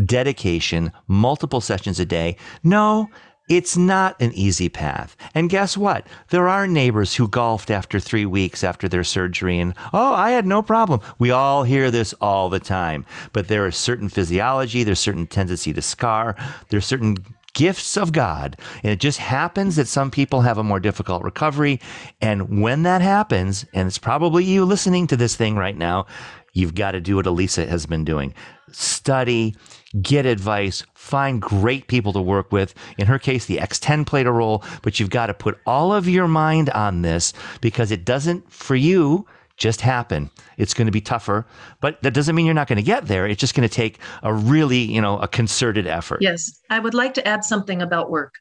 dedication, 0.06 0.94
multiple 1.08 1.60
sessions 1.60 2.00
a 2.00 2.06
day. 2.06 2.38
No, 2.64 3.10
it's 3.52 3.76
not 3.76 4.16
an 4.22 4.32
easy 4.32 4.70
path. 4.70 5.18
And 5.36 5.50
guess 5.50 5.76
what? 5.76 6.08
There 6.30 6.48
are 6.48 6.66
neighbors 6.68 7.16
who 7.16 7.28
golfed 7.28 7.70
after 7.70 8.00
three 8.00 8.26
weeks 8.26 8.64
after 8.64 8.88
their 8.88 9.04
surgery 9.04 9.60
and, 9.60 9.74
oh, 9.92 10.14
I 10.14 10.32
had 10.32 10.46
no 10.46 10.62
problem. 10.62 11.02
We 11.20 11.32
all 11.32 11.64
hear 11.64 11.92
this 11.92 12.14
all 12.22 12.48
the 12.48 12.62
time. 12.62 13.06
But 13.34 13.50
there 13.50 13.68
is 13.68 13.76
certain 13.76 14.08
physiology, 14.08 14.86
there's 14.86 15.02
certain 15.02 15.28
tendency 15.28 15.74
to 15.74 15.82
scar, 15.82 16.38
there's 16.70 16.86
certain 16.86 17.18
gifts 17.54 17.98
of 17.98 18.14
God. 18.14 18.56
And 18.84 18.92
it 18.94 19.02
just 19.02 19.20
happens 19.20 19.76
that 19.76 19.90
some 19.90 20.12
people 20.12 20.40
have 20.40 20.58
a 20.58 20.64
more 20.64 20.80
difficult 20.80 21.22
recovery. 21.22 21.82
And 22.22 22.62
when 22.62 22.84
that 22.84 23.02
happens, 23.02 23.66
and 23.74 23.86
it's 23.86 23.98
probably 23.98 24.46
you 24.46 24.64
listening 24.64 25.08
to 25.08 25.18
this 25.18 25.36
thing 25.36 25.58
right 25.58 25.76
now, 25.76 26.06
you've 26.54 26.76
got 26.76 26.92
to 26.92 27.02
do 27.02 27.18
what 27.18 27.26
Alisa 27.26 27.68
has 27.68 27.86
been 27.86 28.06
doing 28.06 28.34
study, 28.72 29.54
get 30.02 30.26
advice, 30.26 30.84
find 30.94 31.42
great 31.42 31.88
people 31.88 32.14
to 32.14 32.22
work 32.22 32.52
with. 32.52 32.74
In 32.98 33.08
her 33.08 33.20
case, 33.20 33.46
the 33.46 33.58
X10 33.58 34.06
played 34.06 34.28
a 34.28 34.32
role, 34.32 34.64
but 34.82 35.00
you've 35.00 35.10
got 35.10 35.28
to 35.28 35.34
put 35.34 35.60
all 35.66 35.94
of 35.94 36.08
your 36.08 36.28
mind 36.28 36.70
on 36.70 37.02
this 37.02 37.34
because 37.60 37.92
it 37.92 38.06
doesn't, 38.06 38.52
for 38.52 38.76
you, 38.76 39.26
just 39.58 39.82
happen. 39.82 40.30
It's 40.58 40.74
going 40.74 40.88
to 40.88 40.92
be 40.92 41.02
tougher, 41.02 41.46
but 41.82 42.02
that 42.02 42.14
doesn't 42.14 42.36
mean 42.36 42.46
you're 42.46 42.56
not 42.56 42.68
going 42.68 42.78
to 42.78 42.84
get 42.84 43.08
there. 43.08 43.28
It's 43.28 43.40
just 43.40 43.54
going 43.54 43.68
to 43.68 43.74
take 43.74 44.00
a 44.24 44.34
really, 44.34 44.80
you 44.80 45.02
know, 45.02 45.20
a 45.20 45.28
concerted 45.28 45.88
effort. 45.88 46.20
Yes. 46.22 46.52
I 46.70 46.80
would 46.80 46.94
like 46.94 47.14
to 47.16 47.28
add 47.28 47.44
something 47.44 47.82
about 47.82 48.10
work. 48.10 48.34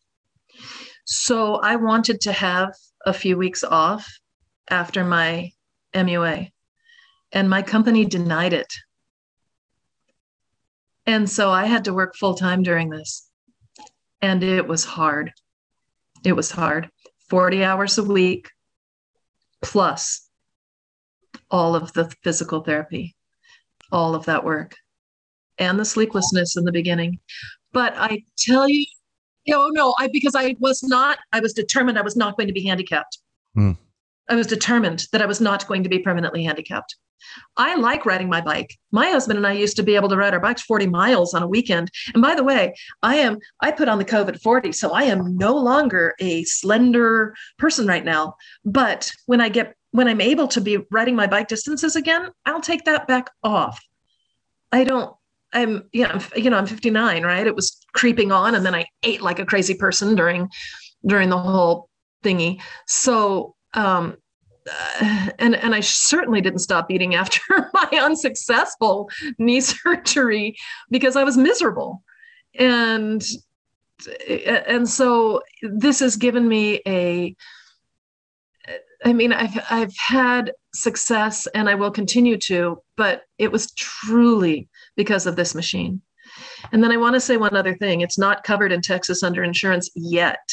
So 1.04 1.56
I 1.56 1.76
wanted 1.76 2.20
to 2.22 2.32
have 2.32 2.72
a 3.04 3.12
few 3.12 3.36
weeks 3.36 3.64
off 3.64 4.06
after 4.70 5.04
my 5.04 5.50
MUA, 5.94 6.50
and 7.32 7.50
my 7.50 7.62
company 7.62 8.04
denied 8.04 8.52
it 8.52 8.72
and 11.11 11.29
so 11.29 11.51
I 11.51 11.66
had 11.66 11.85
to 11.87 11.92
work 11.92 12.14
full 12.14 12.35
time 12.35 12.62
during 12.62 12.88
this. 12.88 13.29
And 14.23 14.44
it 14.44 14.68
was 14.68 14.85
hard. 14.85 15.33
It 16.25 16.35
was 16.35 16.53
hard. 16.53 16.88
40 17.29 17.64
hours 17.64 17.99
a 17.99 18.05
week 18.05 18.49
plus 19.61 20.29
all 21.51 21.75
of 21.75 21.92
the 21.94 22.09
physical 22.23 22.61
therapy, 22.61 23.16
all 23.90 24.14
of 24.14 24.27
that 24.27 24.44
work, 24.44 24.77
and 25.59 25.81
the 25.81 25.85
sleeplessness 25.85 26.57
in 26.57 26.64
the 26.64 26.70
beginning. 26.70 27.18
But 27.73 27.92
I 27.96 28.23
tell 28.38 28.68
you, 28.68 28.87
oh 29.53 29.70
no, 29.73 29.94
I 29.99 30.07
because 30.12 30.37
I 30.37 30.55
was 30.61 30.81
not, 30.85 31.18
I 31.33 31.40
was 31.40 31.55
determined 31.55 31.99
I 31.99 32.03
was 32.03 32.16
not 32.16 32.37
going 32.37 32.46
to 32.46 32.55
be 32.55 32.64
handicapped. 32.64 33.18
Mm. 33.57 33.77
I 34.28 34.35
was 34.35 34.46
determined 34.46 35.06
that 35.12 35.22
I 35.22 35.26
was 35.26 35.40
not 35.40 35.66
going 35.66 35.83
to 35.83 35.88
be 35.88 35.98
permanently 35.98 36.44
handicapped. 36.44 36.96
I 37.56 37.74
like 37.76 38.06
riding 38.06 38.28
my 38.28 38.40
bike. 38.40 38.76
My 38.92 39.06
husband 39.06 39.37
and 39.37 39.46
I 39.46 39.52
used 39.52 39.76
to 39.76 39.83
be 39.83 39.94
able 39.94 40.09
to 40.09 40.16
ride 40.16 40.35
our 40.35 40.40
bikes 40.40 40.62
40 40.62 40.87
miles 40.87 41.35
on 41.35 41.42
a 41.42 41.48
weekend. 41.48 41.90
And 42.14 42.22
by 42.22 42.35
the 42.35 42.44
way, 42.44 42.74
I 43.02 43.16
am 43.16 43.38
I 43.61 43.72
put 43.72 43.88
on 43.88 43.98
the 43.98 44.04
COVID 44.04 44.40
40, 44.40 44.72
so 44.72 44.92
I 44.92 45.04
am 45.04 45.37
no 45.37 45.54
longer 45.54 46.14
a 46.20 46.44
slender 46.44 47.35
person 47.59 47.87
right 47.87 48.04
now. 48.04 48.37
But 48.64 49.11
when 49.26 49.40
I 49.40 49.48
get 49.48 49.74
when 49.92 50.09
I'm 50.09 50.20
able 50.20 50.48
to 50.48 50.61
be 50.61 50.78
riding 50.90 51.16
my 51.16 51.26
bike 51.26 51.48
distances 51.48 51.96
again, 51.96 52.28
I'll 52.46 52.61
take 52.61 52.85
that 52.85 53.09
back 53.09 53.28
off. 53.42 53.80
I 54.72 54.85
don't 54.85 55.14
I'm 55.52 55.88
know, 55.92 56.20
you 56.37 56.50
know, 56.50 56.56
I'm 56.56 56.66
59, 56.66 57.24
right? 57.24 57.46
It 57.46 57.56
was 57.56 57.85
creeping 57.92 58.30
on 58.33 58.54
and 58.54 58.64
then 58.64 58.74
I 58.74 58.87
ate 59.02 59.20
like 59.20 59.40
a 59.40 59.46
crazy 59.46 59.74
person 59.74 60.14
during 60.14 60.48
during 61.04 61.28
the 61.28 61.38
whole 61.38 61.88
thingy. 62.24 62.61
So 62.87 63.54
um 63.74 64.16
and 65.38 65.54
and 65.56 65.74
I 65.74 65.80
certainly 65.80 66.40
didn't 66.40 66.61
stop 66.61 66.90
eating 66.90 67.14
after 67.14 67.40
my 67.72 67.98
unsuccessful 68.00 69.11
knee 69.38 69.61
surgery 69.61 70.56
because 70.90 71.16
I 71.16 71.24
was 71.24 71.37
miserable, 71.37 72.02
and 72.59 73.24
and 74.28 74.88
so 74.88 75.42
this 75.62 76.00
has 76.00 76.16
given 76.16 76.48
me 76.48 76.80
a 76.87 77.35
I 79.04 79.12
mean, 79.12 79.33
I've 79.33 79.59
I've 79.70 79.96
had 79.96 80.52
success 80.74 81.46
and 81.54 81.68
I 81.68 81.74
will 81.74 81.90
continue 81.90 82.37
to, 82.38 82.83
but 82.96 83.22
it 83.38 83.50
was 83.50 83.72
truly 83.72 84.68
because 84.96 85.26
of 85.26 85.37
this 85.37 85.54
machine. 85.54 86.02
And 86.72 86.85
then 86.85 86.92
I 86.92 86.96
want 86.96 87.14
to 87.14 87.20
say 87.20 87.37
one 87.37 87.56
other 87.56 87.74
thing. 87.74 88.02
It's 88.02 88.18
not 88.18 88.44
covered 88.44 88.72
in 88.72 88.83
Texas 88.83 89.22
under 89.22 89.42
insurance 89.42 89.90
yet. 89.94 90.46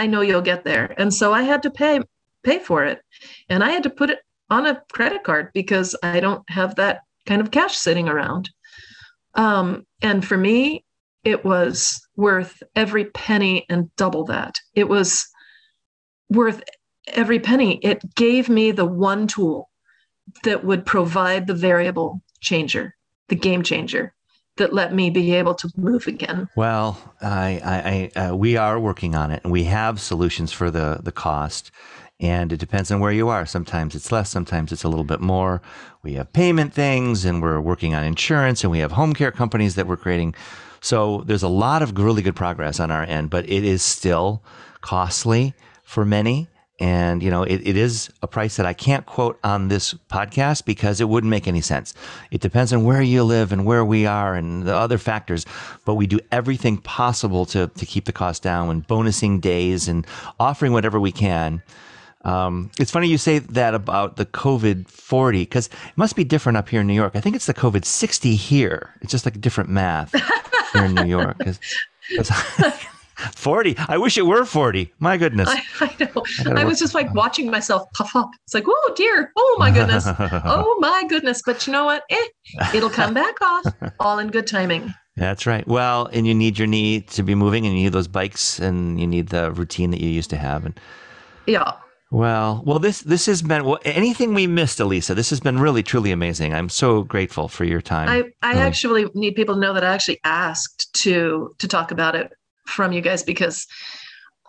I 0.00 0.06
know 0.06 0.22
you'll 0.22 0.40
get 0.40 0.64
there. 0.64 0.94
And 0.96 1.12
so 1.12 1.34
I 1.34 1.42
had 1.42 1.62
to 1.64 1.70
pay 1.70 2.00
pay 2.42 2.58
for 2.58 2.86
it. 2.86 3.02
And 3.50 3.62
I 3.62 3.68
had 3.68 3.82
to 3.82 3.90
put 3.90 4.08
it 4.08 4.20
on 4.48 4.64
a 4.64 4.82
credit 4.90 5.24
card 5.24 5.50
because 5.52 5.94
I 6.02 6.20
don't 6.20 6.42
have 6.48 6.76
that 6.76 7.02
kind 7.26 7.42
of 7.42 7.50
cash 7.50 7.76
sitting 7.76 8.08
around. 8.08 8.48
Um, 9.34 9.86
and 10.00 10.26
for 10.26 10.38
me, 10.38 10.86
it 11.22 11.44
was 11.44 12.00
worth 12.16 12.62
every 12.74 13.04
penny 13.04 13.66
and 13.68 13.94
double 13.96 14.24
that. 14.24 14.54
It 14.74 14.88
was 14.88 15.28
worth 16.30 16.62
every 17.08 17.38
penny. 17.38 17.78
It 17.82 18.14
gave 18.14 18.48
me 18.48 18.70
the 18.70 18.86
one 18.86 19.26
tool 19.26 19.68
that 20.44 20.64
would 20.64 20.86
provide 20.86 21.46
the 21.46 21.54
variable 21.54 22.22
changer, 22.40 22.96
the 23.28 23.36
game 23.36 23.62
changer 23.62 24.14
that 24.60 24.72
let 24.72 24.94
me 24.94 25.10
be 25.10 25.34
able 25.34 25.54
to 25.54 25.68
move 25.76 26.06
again. 26.06 26.48
Well, 26.54 26.96
I, 27.20 27.60
I, 27.64 27.76
I 28.16 28.20
uh, 28.20 28.36
we 28.36 28.56
are 28.56 28.78
working 28.78 29.14
on 29.14 29.30
it, 29.30 29.40
and 29.42 29.52
we 29.52 29.64
have 29.64 30.00
solutions 30.00 30.52
for 30.52 30.70
the 30.70 31.00
the 31.02 31.12
cost. 31.12 31.70
And 32.22 32.52
it 32.52 32.60
depends 32.60 32.90
on 32.90 33.00
where 33.00 33.12
you 33.12 33.30
are. 33.30 33.46
Sometimes 33.46 33.94
it's 33.94 34.12
less, 34.12 34.28
sometimes 34.28 34.72
it's 34.72 34.84
a 34.84 34.88
little 34.90 35.06
bit 35.06 35.22
more. 35.22 35.62
We 36.02 36.12
have 36.14 36.30
payment 36.34 36.74
things, 36.74 37.24
and 37.24 37.40
we're 37.40 37.62
working 37.62 37.94
on 37.94 38.04
insurance, 38.04 38.62
and 38.62 38.70
we 38.70 38.80
have 38.80 38.92
home 38.92 39.14
care 39.14 39.32
companies 39.32 39.74
that 39.76 39.86
we're 39.86 39.96
creating. 39.96 40.34
So 40.82 41.22
there's 41.26 41.42
a 41.42 41.48
lot 41.48 41.80
of 41.82 41.96
really 41.96 42.20
good 42.20 42.36
progress 42.36 42.78
on 42.78 42.90
our 42.90 43.04
end, 43.04 43.30
but 43.30 43.48
it 43.48 43.64
is 43.64 43.82
still 43.82 44.42
costly 44.82 45.54
for 45.82 46.04
many. 46.04 46.48
And, 46.80 47.22
you 47.22 47.30
know, 47.30 47.42
it, 47.42 47.60
it 47.62 47.76
is 47.76 48.10
a 48.22 48.26
price 48.26 48.56
that 48.56 48.64
I 48.64 48.72
can't 48.72 49.04
quote 49.04 49.38
on 49.44 49.68
this 49.68 49.92
podcast 50.10 50.64
because 50.64 50.98
it 50.98 51.10
wouldn't 51.10 51.30
make 51.30 51.46
any 51.46 51.60
sense. 51.60 51.92
It 52.30 52.40
depends 52.40 52.72
on 52.72 52.84
where 52.84 53.02
you 53.02 53.22
live 53.22 53.52
and 53.52 53.66
where 53.66 53.84
we 53.84 54.06
are 54.06 54.34
and 54.34 54.62
the 54.62 54.74
other 54.74 54.96
factors. 54.96 55.44
But 55.84 55.96
we 55.96 56.06
do 56.06 56.18
everything 56.32 56.78
possible 56.78 57.44
to, 57.46 57.66
to 57.66 57.86
keep 57.86 58.06
the 58.06 58.12
cost 58.12 58.42
down 58.42 58.70
and 58.70 58.88
bonusing 58.88 59.42
days 59.42 59.88
and 59.88 60.06
offering 60.40 60.72
whatever 60.72 60.98
we 60.98 61.12
can. 61.12 61.62
Um, 62.22 62.70
it's 62.78 62.90
funny 62.90 63.08
you 63.08 63.18
say 63.18 63.38
that 63.38 63.74
about 63.74 64.16
the 64.16 64.26
COVID 64.26 64.88
40 64.88 65.40
because 65.40 65.66
it 65.66 65.96
must 65.96 66.16
be 66.16 66.24
different 66.24 66.56
up 66.56 66.68
here 66.70 66.80
in 66.80 66.86
New 66.86 66.94
York. 66.94 67.12
I 67.14 67.20
think 67.20 67.36
it's 67.36 67.46
the 67.46 67.54
COVID 67.54 67.84
60 67.84 68.36
here. 68.36 68.94
It's 69.02 69.10
just 69.10 69.26
like 69.26 69.38
different 69.40 69.68
math 69.68 70.12
here 70.72 70.84
in 70.84 70.94
New 70.94 71.06
York. 71.06 71.38
Cause, 71.38 71.60
cause 72.16 72.30
40. 73.34 73.76
I 73.88 73.98
wish 73.98 74.16
it 74.18 74.22
were 74.22 74.44
40. 74.44 74.92
My 74.98 75.16
goodness. 75.16 75.48
I, 75.48 75.62
I 75.80 75.96
know. 76.00 76.56
I, 76.56 76.62
I 76.62 76.64
was 76.64 76.78
just 76.78 76.94
like 76.94 77.12
watching 77.14 77.50
myself 77.50 77.86
puff 77.94 78.14
up. 78.16 78.30
It's 78.44 78.54
like, 78.54 78.64
oh 78.66 78.92
dear. 78.96 79.32
Oh 79.36 79.56
my 79.58 79.70
goodness. 79.70 80.04
oh 80.08 80.76
my 80.80 81.04
goodness. 81.08 81.42
But 81.44 81.66
you 81.66 81.72
know 81.72 81.84
what? 81.84 82.02
Eh, 82.10 82.26
it'll 82.74 82.90
come 82.90 83.14
back 83.14 83.34
off 83.42 83.64
all 83.98 84.18
in 84.18 84.28
good 84.28 84.46
timing. 84.46 84.92
That's 85.16 85.46
right. 85.46 85.66
Well, 85.66 86.08
and 86.12 86.26
you 86.26 86.34
need 86.34 86.58
your 86.58 86.66
knee 86.66 87.02
to 87.02 87.22
be 87.22 87.34
moving 87.34 87.66
and 87.66 87.76
you 87.76 87.84
need 87.84 87.92
those 87.92 88.08
bikes 88.08 88.58
and 88.58 88.98
you 89.00 89.06
need 89.06 89.28
the 89.28 89.52
routine 89.52 89.90
that 89.90 90.00
you 90.00 90.08
used 90.08 90.30
to 90.30 90.36
have. 90.36 90.64
And 90.64 90.80
yeah. 91.46 91.74
Well, 92.10 92.62
well, 92.66 92.80
this 92.80 93.02
this 93.02 93.26
has 93.26 93.40
been 93.40 93.64
well, 93.64 93.78
anything 93.84 94.34
we 94.34 94.48
missed, 94.48 94.78
Alisa. 94.78 95.14
This 95.14 95.30
has 95.30 95.38
been 95.38 95.60
really 95.60 95.82
truly 95.84 96.10
amazing. 96.10 96.52
I'm 96.52 96.68
so 96.68 97.04
grateful 97.04 97.46
for 97.46 97.64
your 97.64 97.80
time. 97.80 98.08
I, 98.08 98.24
I 98.42 98.52
really. 98.52 98.62
actually 98.62 99.06
need 99.14 99.36
people 99.36 99.54
to 99.54 99.60
know 99.60 99.72
that 99.74 99.84
I 99.84 99.94
actually 99.94 100.18
asked 100.24 100.92
to 101.02 101.54
to 101.58 101.68
talk 101.68 101.92
about 101.92 102.16
it 102.16 102.32
from 102.70 102.92
you 102.92 103.00
guys 103.00 103.22
because 103.22 103.66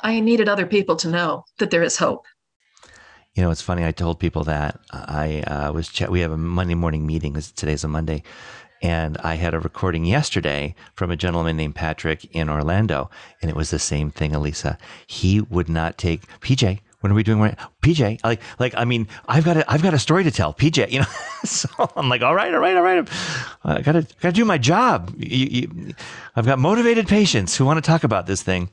I 0.01 0.19
needed 0.19 0.49
other 0.49 0.65
people 0.65 0.95
to 0.97 1.09
know 1.09 1.45
that 1.59 1.71
there 1.71 1.83
is 1.83 1.97
hope. 1.97 2.25
You 3.33 3.43
know, 3.43 3.51
it's 3.51 3.61
funny. 3.61 3.85
I 3.85 3.91
told 3.91 4.19
people 4.19 4.43
that 4.43 4.79
I 4.91 5.41
uh, 5.47 5.71
was. 5.71 5.87
Ch- 5.87 6.09
we 6.09 6.19
have 6.19 6.33
a 6.33 6.37
Monday 6.37 6.75
morning 6.75 7.07
meeting. 7.07 7.33
Today's 7.55 7.85
a 7.85 7.87
Monday, 7.87 8.23
and 8.81 9.17
I 9.19 9.35
had 9.35 9.53
a 9.53 9.59
recording 9.59 10.03
yesterday 10.03 10.75
from 10.95 11.11
a 11.11 11.15
gentleman 11.15 11.55
named 11.55 11.75
Patrick 11.75 12.25
in 12.35 12.49
Orlando, 12.49 13.09
and 13.41 13.49
it 13.49 13.55
was 13.55 13.69
the 13.69 13.79
same 13.79 14.11
thing, 14.11 14.31
Alisa. 14.31 14.77
He 15.07 15.39
would 15.39 15.69
not 15.69 15.97
take 15.97 16.27
PJ. 16.41 16.81
When 17.01 17.11
are 17.11 17.15
we 17.15 17.23
doing 17.23 17.39
right? 17.39 17.57
PJ, 17.81 18.23
like, 18.23 18.41
like, 18.59 18.73
I 18.77 18.85
mean, 18.85 19.07
I've 19.27 19.43
got 19.43 19.57
a, 19.57 19.71
I've 19.71 19.83
got 19.83 19.93
a 19.93 19.99
story 19.99 20.23
to 20.23 20.31
tell. 20.31 20.53
PJ, 20.53 20.91
you 20.91 20.99
know, 20.99 21.05
so 21.45 21.67
I'm 21.95 22.09
like, 22.09 22.21
all 22.21 22.35
right, 22.35 22.53
all 22.53 22.59
right, 22.59 22.75
all 22.75 22.83
right. 22.83 23.09
I 23.63 23.81
gotta, 23.81 24.07
gotta 24.21 24.33
do 24.33 24.45
my 24.45 24.57
job. 24.57 25.13
You, 25.17 25.47
you, 25.47 25.93
I've 26.35 26.45
got 26.45 26.59
motivated 26.59 27.07
patients 27.07 27.57
who 27.57 27.65
want 27.65 27.83
to 27.83 27.87
talk 27.87 28.03
about 28.03 28.27
this 28.27 28.41
thing. 28.41 28.69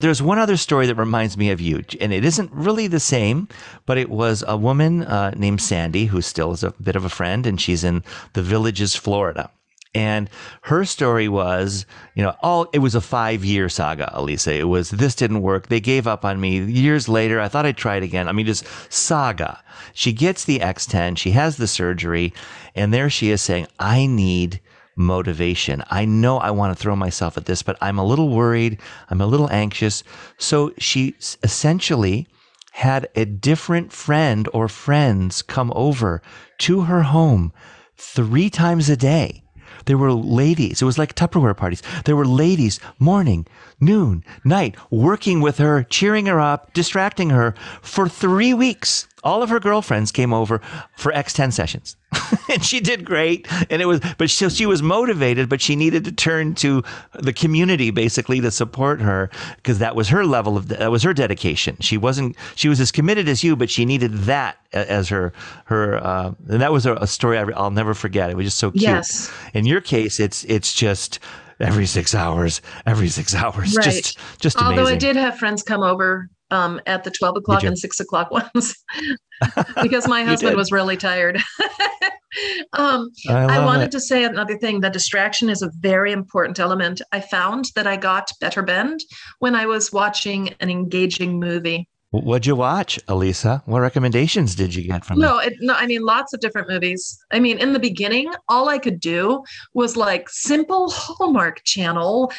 There's 0.00 0.20
one 0.20 0.38
other 0.38 0.58
story 0.58 0.86
that 0.86 0.96
reminds 0.96 1.38
me 1.38 1.50
of 1.50 1.60
you, 1.60 1.82
and 2.02 2.12
it 2.12 2.22
isn't 2.22 2.52
really 2.52 2.86
the 2.86 3.00
same, 3.00 3.48
but 3.86 3.96
it 3.96 4.10
was 4.10 4.44
a 4.46 4.54
woman 4.54 5.02
uh, 5.02 5.30
named 5.34 5.62
Sandy 5.62 6.06
who 6.06 6.20
still 6.20 6.52
is 6.52 6.62
a 6.62 6.72
bit 6.72 6.96
of 6.96 7.06
a 7.06 7.08
friend, 7.08 7.46
and 7.46 7.58
she's 7.58 7.82
in 7.82 8.04
the 8.34 8.42
Villages, 8.42 8.94
Florida. 8.94 9.50
And 9.96 10.28
her 10.60 10.84
story 10.84 11.26
was, 11.26 11.86
you 12.14 12.22
know, 12.22 12.34
all 12.42 12.68
it 12.74 12.80
was 12.80 12.94
a 12.94 13.00
five 13.00 13.42
year 13.46 13.70
saga, 13.70 14.12
Alisa. 14.14 14.52
It 14.52 14.64
was 14.64 14.90
this 14.90 15.14
didn't 15.14 15.40
work. 15.40 15.68
They 15.68 15.80
gave 15.80 16.06
up 16.06 16.22
on 16.22 16.38
me. 16.38 16.58
Years 16.60 17.08
later, 17.08 17.40
I 17.40 17.48
thought 17.48 17.64
I'd 17.64 17.78
try 17.78 17.96
it 17.96 18.02
again. 18.02 18.28
I 18.28 18.32
mean, 18.32 18.44
just 18.44 18.66
saga. 18.92 19.58
She 19.94 20.12
gets 20.12 20.44
the 20.44 20.58
X10, 20.58 21.16
she 21.16 21.30
has 21.30 21.56
the 21.56 21.66
surgery, 21.66 22.34
and 22.74 22.92
there 22.92 23.08
she 23.08 23.30
is 23.30 23.40
saying, 23.40 23.68
I 23.78 24.04
need 24.04 24.60
motivation. 24.96 25.82
I 25.88 26.04
know 26.04 26.36
I 26.36 26.50
want 26.50 26.76
to 26.76 26.82
throw 26.82 26.94
myself 26.94 27.38
at 27.38 27.46
this, 27.46 27.62
but 27.62 27.78
I'm 27.80 27.98
a 27.98 28.04
little 28.04 28.28
worried. 28.28 28.78
I'm 29.08 29.22
a 29.22 29.26
little 29.26 29.50
anxious. 29.50 30.04
So 30.36 30.74
she 30.76 31.14
essentially 31.42 32.28
had 32.72 33.08
a 33.16 33.24
different 33.24 33.94
friend 33.94 34.46
or 34.52 34.68
friends 34.68 35.40
come 35.40 35.72
over 35.74 36.20
to 36.58 36.82
her 36.82 37.04
home 37.04 37.54
three 37.96 38.50
times 38.50 38.90
a 38.90 38.96
day. 38.98 39.42
There 39.86 39.98
were 39.98 40.12
ladies. 40.12 40.82
It 40.82 40.84
was 40.84 40.98
like 40.98 41.14
Tupperware 41.14 41.56
parties. 41.56 41.82
There 42.04 42.16
were 42.16 42.26
ladies 42.26 42.78
morning, 42.98 43.46
noon, 43.80 44.24
night, 44.44 44.76
working 44.90 45.40
with 45.40 45.58
her, 45.58 45.82
cheering 45.82 46.26
her 46.26 46.40
up, 46.40 46.72
distracting 46.74 47.30
her 47.30 47.54
for 47.80 48.08
three 48.08 48.52
weeks 48.52 49.08
all 49.26 49.42
of 49.42 49.50
her 49.50 49.58
girlfriends 49.58 50.12
came 50.12 50.32
over 50.32 50.60
for 50.96 51.10
X10 51.10 51.52
sessions. 51.52 51.96
and 52.48 52.64
she 52.64 52.78
did 52.78 53.04
great. 53.04 53.48
And 53.70 53.82
it 53.82 53.86
was, 53.86 54.00
but 54.18 54.30
she, 54.30 54.48
she 54.50 54.66
was 54.66 54.82
motivated, 54.82 55.48
but 55.48 55.60
she 55.60 55.74
needed 55.74 56.04
to 56.04 56.12
turn 56.12 56.54
to 56.56 56.84
the 57.12 57.32
community 57.32 57.90
basically 57.90 58.40
to 58.40 58.52
support 58.52 59.00
her 59.00 59.28
because 59.56 59.80
that 59.80 59.96
was 59.96 60.08
her 60.10 60.24
level 60.24 60.56
of, 60.56 60.68
that 60.68 60.92
was 60.92 61.02
her 61.02 61.12
dedication. 61.12 61.76
She 61.80 61.98
wasn't, 61.98 62.36
she 62.54 62.68
was 62.68 62.78
as 62.78 62.92
committed 62.92 63.28
as 63.28 63.42
you, 63.42 63.56
but 63.56 63.68
she 63.68 63.84
needed 63.84 64.12
that 64.12 64.58
as 64.72 65.08
her, 65.08 65.32
her, 65.64 65.96
uh, 65.96 66.32
and 66.48 66.62
that 66.62 66.72
was 66.72 66.86
a, 66.86 66.94
a 66.94 67.08
story 67.08 67.36
I, 67.36 67.42
will 67.42 67.70
never 67.72 67.94
forget. 67.94 68.30
It 68.30 68.36
was 68.36 68.46
just 68.46 68.58
so 68.58 68.70
cute. 68.70 68.82
Yes. 68.82 69.32
In 69.54 69.66
your 69.66 69.80
case, 69.80 70.20
it's, 70.20 70.44
it's 70.44 70.72
just, 70.72 71.18
every 71.58 71.86
six 71.86 72.14
hours, 72.14 72.60
every 72.84 73.08
six 73.08 73.34
hours. 73.34 73.74
Right. 73.74 73.84
Just, 73.84 74.18
just 74.40 74.60
amazing. 74.60 74.78
Although 74.78 74.90
I 74.90 74.96
did 74.96 75.16
have 75.16 75.38
friends 75.38 75.62
come 75.64 75.82
over 75.82 76.28
um, 76.50 76.80
at 76.86 77.04
the 77.04 77.10
12 77.10 77.38
o'clock 77.38 77.62
and 77.64 77.78
6 77.78 78.00
o'clock 78.00 78.30
ones 78.56 78.74
because 79.82 80.08
my 80.08 80.24
husband 80.24 80.56
was 80.56 80.72
really 80.72 80.96
tired. 80.96 81.36
um, 82.72 83.10
I, 83.28 83.58
I, 83.58 83.64
wanted 83.64 83.86
it. 83.86 83.90
to 83.92 84.00
say 84.00 84.24
another 84.24 84.58
thing 84.58 84.80
that 84.80 84.92
distraction 84.92 85.48
is 85.48 85.62
a 85.62 85.70
very 85.78 86.12
important 86.12 86.58
element. 86.58 87.02
I 87.12 87.20
found 87.20 87.66
that 87.74 87.86
I 87.86 87.96
got 87.96 88.30
better 88.40 88.62
bend 88.62 89.00
when 89.38 89.54
I 89.54 89.66
was 89.66 89.92
watching 89.92 90.54
an 90.60 90.70
engaging 90.70 91.40
movie. 91.40 91.88
What'd 92.10 92.46
you 92.46 92.54
watch, 92.54 93.04
Alisa? 93.06 93.62
What 93.66 93.80
recommendations 93.80 94.54
did 94.54 94.74
you 94.74 94.84
get 94.84 95.04
from? 95.04 95.18
No, 95.18 95.38
it, 95.38 95.54
no. 95.60 95.74
I 95.74 95.86
mean, 95.86 96.02
lots 96.02 96.32
of 96.32 96.40
different 96.40 96.68
movies. 96.68 97.18
I 97.32 97.40
mean, 97.40 97.58
in 97.58 97.72
the 97.72 97.80
beginning, 97.80 98.32
all 98.48 98.68
I 98.68 98.78
could 98.78 99.00
do 99.00 99.42
was 99.74 99.96
like 99.96 100.28
simple 100.28 100.88
Hallmark 100.90 101.62
Channel 101.64 102.32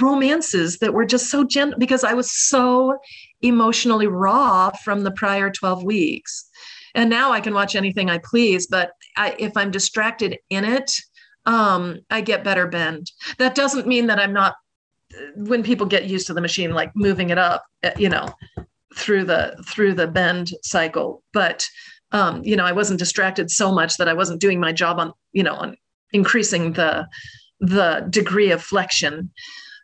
romances 0.00 0.78
that 0.78 0.92
were 0.92 1.06
just 1.06 1.30
so 1.30 1.44
gentle 1.44 1.78
because 1.78 2.02
I 2.02 2.14
was 2.14 2.30
so 2.30 2.98
emotionally 3.42 4.06
raw 4.06 4.70
from 4.84 5.02
the 5.02 5.10
prior 5.10 5.50
12 5.50 5.84
weeks. 5.84 6.48
And 6.94 7.08
now 7.08 7.32
I 7.32 7.40
can 7.40 7.54
watch 7.54 7.74
anything 7.74 8.10
I 8.10 8.18
please, 8.18 8.66
but 8.66 8.92
I, 9.16 9.34
if 9.38 9.56
I'm 9.56 9.70
distracted 9.70 10.38
in 10.50 10.64
it, 10.64 10.90
um, 11.46 12.00
I 12.10 12.20
get 12.20 12.44
better 12.44 12.66
bend. 12.66 13.10
That 13.38 13.54
doesn't 13.54 13.86
mean 13.86 14.06
that 14.06 14.18
I'm 14.18 14.32
not 14.32 14.54
when 15.34 15.62
people 15.62 15.86
get 15.86 16.08
used 16.08 16.26
to 16.26 16.34
the 16.34 16.40
machine 16.40 16.72
like 16.72 16.94
moving 16.94 17.30
it 17.30 17.38
up 17.38 17.64
eh, 17.82 17.92
you 17.98 18.08
know 18.08 18.28
through 18.96 19.24
the 19.24 19.62
through 19.68 19.94
the 19.94 20.06
bend 20.06 20.50
cycle 20.62 21.22
but 21.32 21.66
um, 22.12 22.42
you 22.44 22.56
know 22.56 22.64
i 22.64 22.72
wasn't 22.72 22.98
distracted 22.98 23.50
so 23.50 23.72
much 23.72 23.96
that 23.96 24.08
i 24.08 24.12
wasn't 24.12 24.40
doing 24.40 24.60
my 24.60 24.72
job 24.72 24.98
on 24.98 25.12
you 25.32 25.42
know 25.42 25.54
on 25.54 25.76
increasing 26.12 26.72
the 26.72 27.06
the 27.60 28.06
degree 28.10 28.50
of 28.50 28.62
flexion 28.62 29.30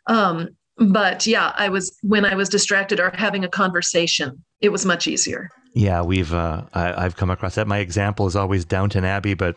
um, 0.07 0.49
but 0.79 1.25
yeah 1.27 1.53
i 1.57 1.69
was 1.69 1.95
when 2.03 2.25
i 2.25 2.35
was 2.35 2.49
distracted 2.49 2.99
or 2.99 3.11
having 3.13 3.43
a 3.43 3.49
conversation 3.49 4.43
it 4.61 4.69
was 4.69 4.85
much 4.85 5.07
easier 5.07 5.49
yeah 5.73 6.01
we've 6.01 6.33
uh, 6.33 6.63
I, 6.73 7.05
i've 7.05 7.15
come 7.15 7.29
across 7.29 7.55
that 7.55 7.67
my 7.67 7.79
example 7.79 8.27
is 8.27 8.35
always 8.35 8.65
downton 8.65 9.05
abbey 9.05 9.33
but 9.33 9.55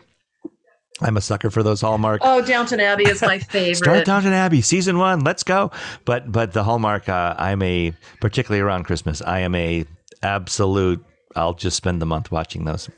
I'm 1.01 1.17
a 1.17 1.21
sucker 1.21 1.49
for 1.49 1.63
those 1.63 1.81
Hallmark. 1.81 2.21
Oh, 2.23 2.45
Downton 2.45 2.79
Abbey 2.79 3.05
is 3.09 3.23
my 3.23 3.39
favorite. 3.39 3.77
Start 3.77 4.05
Downton 4.05 4.31
Abbey 4.31 4.61
season 4.61 4.99
one. 4.99 5.21
Let's 5.21 5.43
go. 5.43 5.71
But 6.05 6.31
but 6.31 6.53
the 6.53 6.63
Hallmark. 6.63 7.09
Uh, 7.09 7.33
I'm 7.35 7.63
a 7.63 7.93
particularly 8.21 8.61
around 8.61 8.83
Christmas. 8.83 9.19
I 9.19 9.39
am 9.39 9.55
a 9.55 9.85
absolute 10.21 11.03
I'll 11.35 11.53
just 11.53 11.77
spend 11.77 12.01
the 12.01 12.05
month 12.05 12.31
watching 12.31 12.65
those. 12.65 12.89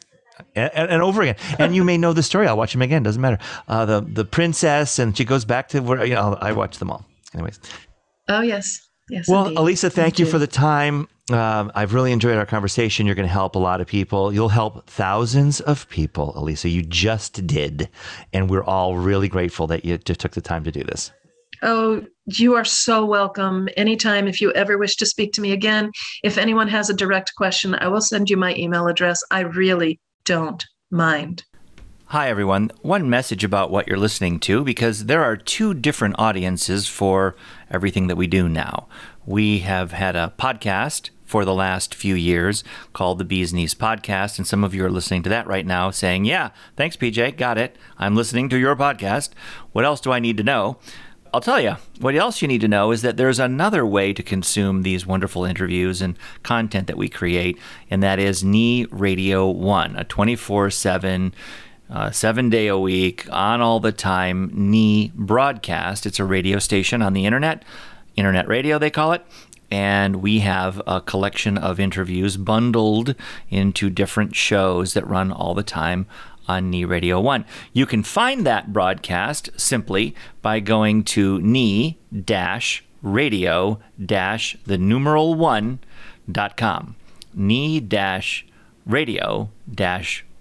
And, 0.56 0.72
and, 0.74 0.92
and 0.92 1.02
over 1.02 1.22
again, 1.22 1.38
and 1.60 1.76
you 1.76 1.84
may 1.84 1.98
know 1.98 2.12
the 2.12 2.24
story. 2.24 2.48
I'll 2.48 2.58
watch 2.58 2.74
them 2.74 2.82
again. 2.82 3.04
Doesn't 3.04 3.22
matter. 3.22 3.40
Uh, 3.68 3.86
the 3.86 4.02
the 4.02 4.26
princess, 4.26 5.00
and 5.00 5.16
she 5.16 5.24
goes 5.24 5.46
back 5.46 5.70
to 5.70 5.80
where 5.80 6.04
you 6.04 6.16
know. 6.16 6.38
I 6.42 6.52
watch 6.52 6.78
them 6.78 6.92
all. 6.92 7.06
Anyways, 7.34 7.60
Oh 8.28 8.42
yes, 8.42 8.80
yes. 9.10 9.28
well, 9.28 9.48
indeed. 9.48 9.58
Alisa, 9.60 9.92
thank 9.92 10.20
you 10.20 10.26
too. 10.26 10.32
for 10.32 10.40
the 10.40 10.48
time. 10.48 11.08
Um, 11.32 11.72
I've 11.74 11.94
really 11.94 12.12
enjoyed 12.12 12.38
our 12.38 12.46
conversation. 12.46 13.06
You're 13.06 13.16
going 13.16 13.28
to 13.28 13.34
help 13.34 13.56
a 13.56 13.60
lot 13.60 13.82
of 13.82 13.88
people. 13.88 14.32
You'll 14.32 14.50
help 14.50 14.88
thousands 14.88 15.60
of 15.60 15.90
people, 15.90 16.34
Alisa. 16.34 16.72
You 16.72 16.84
just 16.84 17.48
did, 17.48 17.90
and 18.34 18.50
we're 18.50 18.64
all 18.64 18.98
really 18.98 19.28
grateful 19.28 19.68
that 19.68 19.86
you 19.86 19.98
took 19.98 20.34
the 20.34 20.42
time 20.42 20.64
to 20.64 20.72
do 20.72 20.84
this. 20.84 21.12
Oh, 21.62 22.06
you 22.26 22.54
are 22.56 22.66
so 22.66 23.06
welcome. 23.06 23.70
Anytime, 23.78 24.28
if 24.28 24.42
you 24.42 24.52
ever 24.54 24.78
wish 24.78 24.96
to 24.98 25.06
speak 25.06 25.34
to 25.34 25.42
me 25.42 25.52
again, 25.52 25.92
if 26.24 26.38
anyone 26.38 26.68
has 26.68 26.90
a 26.90 26.94
direct 26.94 27.34
question, 27.36 27.76
I 27.76 27.88
will 27.88 28.02
send 28.02 28.30
you 28.30 28.38
my 28.38 28.56
email 28.56 28.88
address. 28.88 29.24
I 29.32 29.42
really 29.42 30.00
don't 30.26 30.64
mind. 30.92 31.44
Hi, 32.10 32.30
everyone. 32.30 32.72
One 32.82 33.10
message 33.10 33.44
about 33.44 33.72
what 33.72 33.88
you're 33.88 33.98
listening 33.98 34.40
to 34.42 34.64
because 34.64 35.06
there 35.06 35.24
are 35.24 35.36
two 35.36 35.74
different 35.74 36.16
audiences 36.20 36.88
for 36.88 37.36
everything 37.70 38.08
that 38.08 38.16
we 38.16 38.28
do 38.28 38.48
now. 38.50 38.88
We 39.26 39.60
have 39.60 39.92
had 39.92 40.16
a 40.16 40.34
podcast 40.38 41.10
for 41.26 41.44
the 41.44 41.54
last 41.54 41.96
few 41.96 42.16
years 42.16 42.64
called 42.94 43.18
the 43.18 43.26
Bees 43.26 43.54
Knees 43.54 43.74
Podcast, 43.74 44.38
and 44.38 44.46
some 44.48 44.64
of 44.64 44.74
you 44.74 44.86
are 44.86 44.92
listening 44.92 45.24
to 45.24 45.30
that 45.30 45.48
right 45.48 45.66
now 45.66 45.92
saying, 45.92 46.26
Yeah, 46.26 46.52
thanks, 46.76 46.96
PJ. 46.96 47.38
Got 47.38 47.58
it. 47.58 47.76
I'm 47.98 48.16
listening 48.16 48.48
to 48.50 48.58
your 48.58 48.76
podcast. 48.76 49.32
What 49.72 49.86
else 49.86 50.00
do 50.00 50.12
I 50.12 50.20
need 50.20 50.38
to 50.38 50.44
know? 50.44 50.78
I'll 51.36 51.42
tell 51.42 51.60
you, 51.60 51.76
what 52.00 52.16
else 52.16 52.42
you 52.42 52.48
need 52.48 52.62
to 52.62 52.70
know 52.70 52.92
is 52.92 53.02
that 53.02 53.18
there's 53.18 53.40
another 53.40 53.86
way 53.86 54.14
to 54.14 54.24
consume 54.24 54.84
these 54.84 55.06
wonderful 55.06 55.44
interviews 55.44 56.02
and 56.02 56.18
content 56.44 56.88
that 56.88 56.96
we 56.96 57.10
create, 57.10 57.60
and 57.90 58.02
that 58.02 58.20
is 58.20 58.42
Knee 58.42 58.86
Radio 58.86 59.46
One, 59.50 59.98
a 59.98 60.06
24 60.06 60.70
7, 60.70 61.34
uh, 61.90 62.12
seven 62.12 62.50
day 62.50 62.68
a 62.68 62.78
week, 62.78 63.28
on 63.32 63.62
all 63.62 63.80
the 63.80 63.92
time 63.92 64.50
Knee 64.54 65.12
broadcast. 65.16 66.06
It's 66.06 66.20
a 66.20 66.26
radio 66.26 66.60
station 66.60 67.02
on 67.02 67.14
the 67.14 67.26
internet, 67.26 67.64
internet 68.16 68.48
radio, 68.48 68.80
they 68.80 68.90
call 68.90 69.14
it. 69.14 69.26
And 69.72 70.18
we 70.18 70.40
have 70.40 70.82
a 70.88 71.02
collection 71.02 71.58
of 71.58 71.80
interviews 71.80 72.38
bundled 72.38 73.16
into 73.50 73.90
different 73.90 74.36
shows 74.36 74.94
that 74.94 75.08
run 75.08 75.32
all 75.32 75.54
the 75.54 75.64
time 75.64 76.06
on 76.48 76.70
Knee 76.70 76.86
Radio 76.86 77.20
1. 77.20 77.46
You 77.74 77.86
can 77.86 78.04
find 78.04 78.46
that 78.46 78.72
broadcast 78.72 79.50
simply 79.58 80.16
by 80.42 80.60
going 80.60 81.04
to 81.06 81.42
knee 81.42 81.98
radio 83.02 83.80
the 84.66 84.78
numeral 84.78 85.36
1.com. 85.36 86.96
Knee 87.34 87.80
radio 88.86 89.50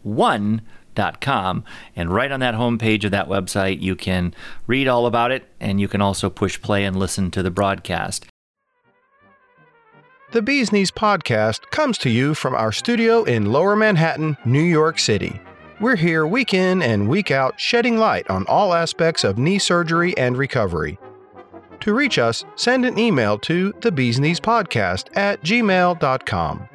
1.com. 0.05 0.61
And 0.97 2.13
right 2.13 2.31
on 2.31 2.41
that 2.41 2.55
homepage 2.55 3.05
of 3.05 3.11
that 3.11 3.29
website, 3.29 3.81
you 3.81 3.97
can 3.97 4.35
read 4.67 4.89
all 4.89 5.07
about 5.07 5.31
it 5.31 5.49
and 5.61 5.81
you 5.81 5.89
can 5.89 6.01
also 6.01 6.31
push 6.31 6.61
play 6.61 6.85
and 6.85 6.97
listen 6.97 7.31
to 7.33 7.43
the 7.43 7.51
broadcast. 7.51 8.27
The 10.33 10.43
Bees 10.43 10.73
Knees 10.73 10.91
podcast 10.91 11.71
comes 11.71 11.97
to 11.99 12.11
you 12.11 12.35
from 12.35 12.55
our 12.55 12.73
studio 12.73 13.23
in 13.23 13.53
Lower 13.53 13.77
Manhattan, 13.77 14.37
New 14.45 14.63
York 14.63 14.99
City. 14.99 15.41
We're 15.81 15.97
here 15.97 16.27
week 16.27 16.55
in 16.55 16.83
and 16.83 17.09
week 17.09 17.31
out 17.31 17.61
shedding 17.61 17.99
light 17.99 18.29
on 18.29 18.45
all 18.47 18.75
aspects 18.75 19.23
of 19.23 19.39
knee 19.39 19.59
surgery 19.59 20.17
and 20.17 20.37
recovery. 20.37 20.99
To 21.81 21.95
reach 21.95 22.19
us, 22.19 22.45
send 22.57 22.85
an 22.85 22.99
email 22.99 23.39
to 23.41 23.75
the 23.81 23.93
Bees 23.93 24.19
Knees 24.19 24.41
podcast 24.41 25.15
at 25.17 25.43
gmail.com. 25.43 26.69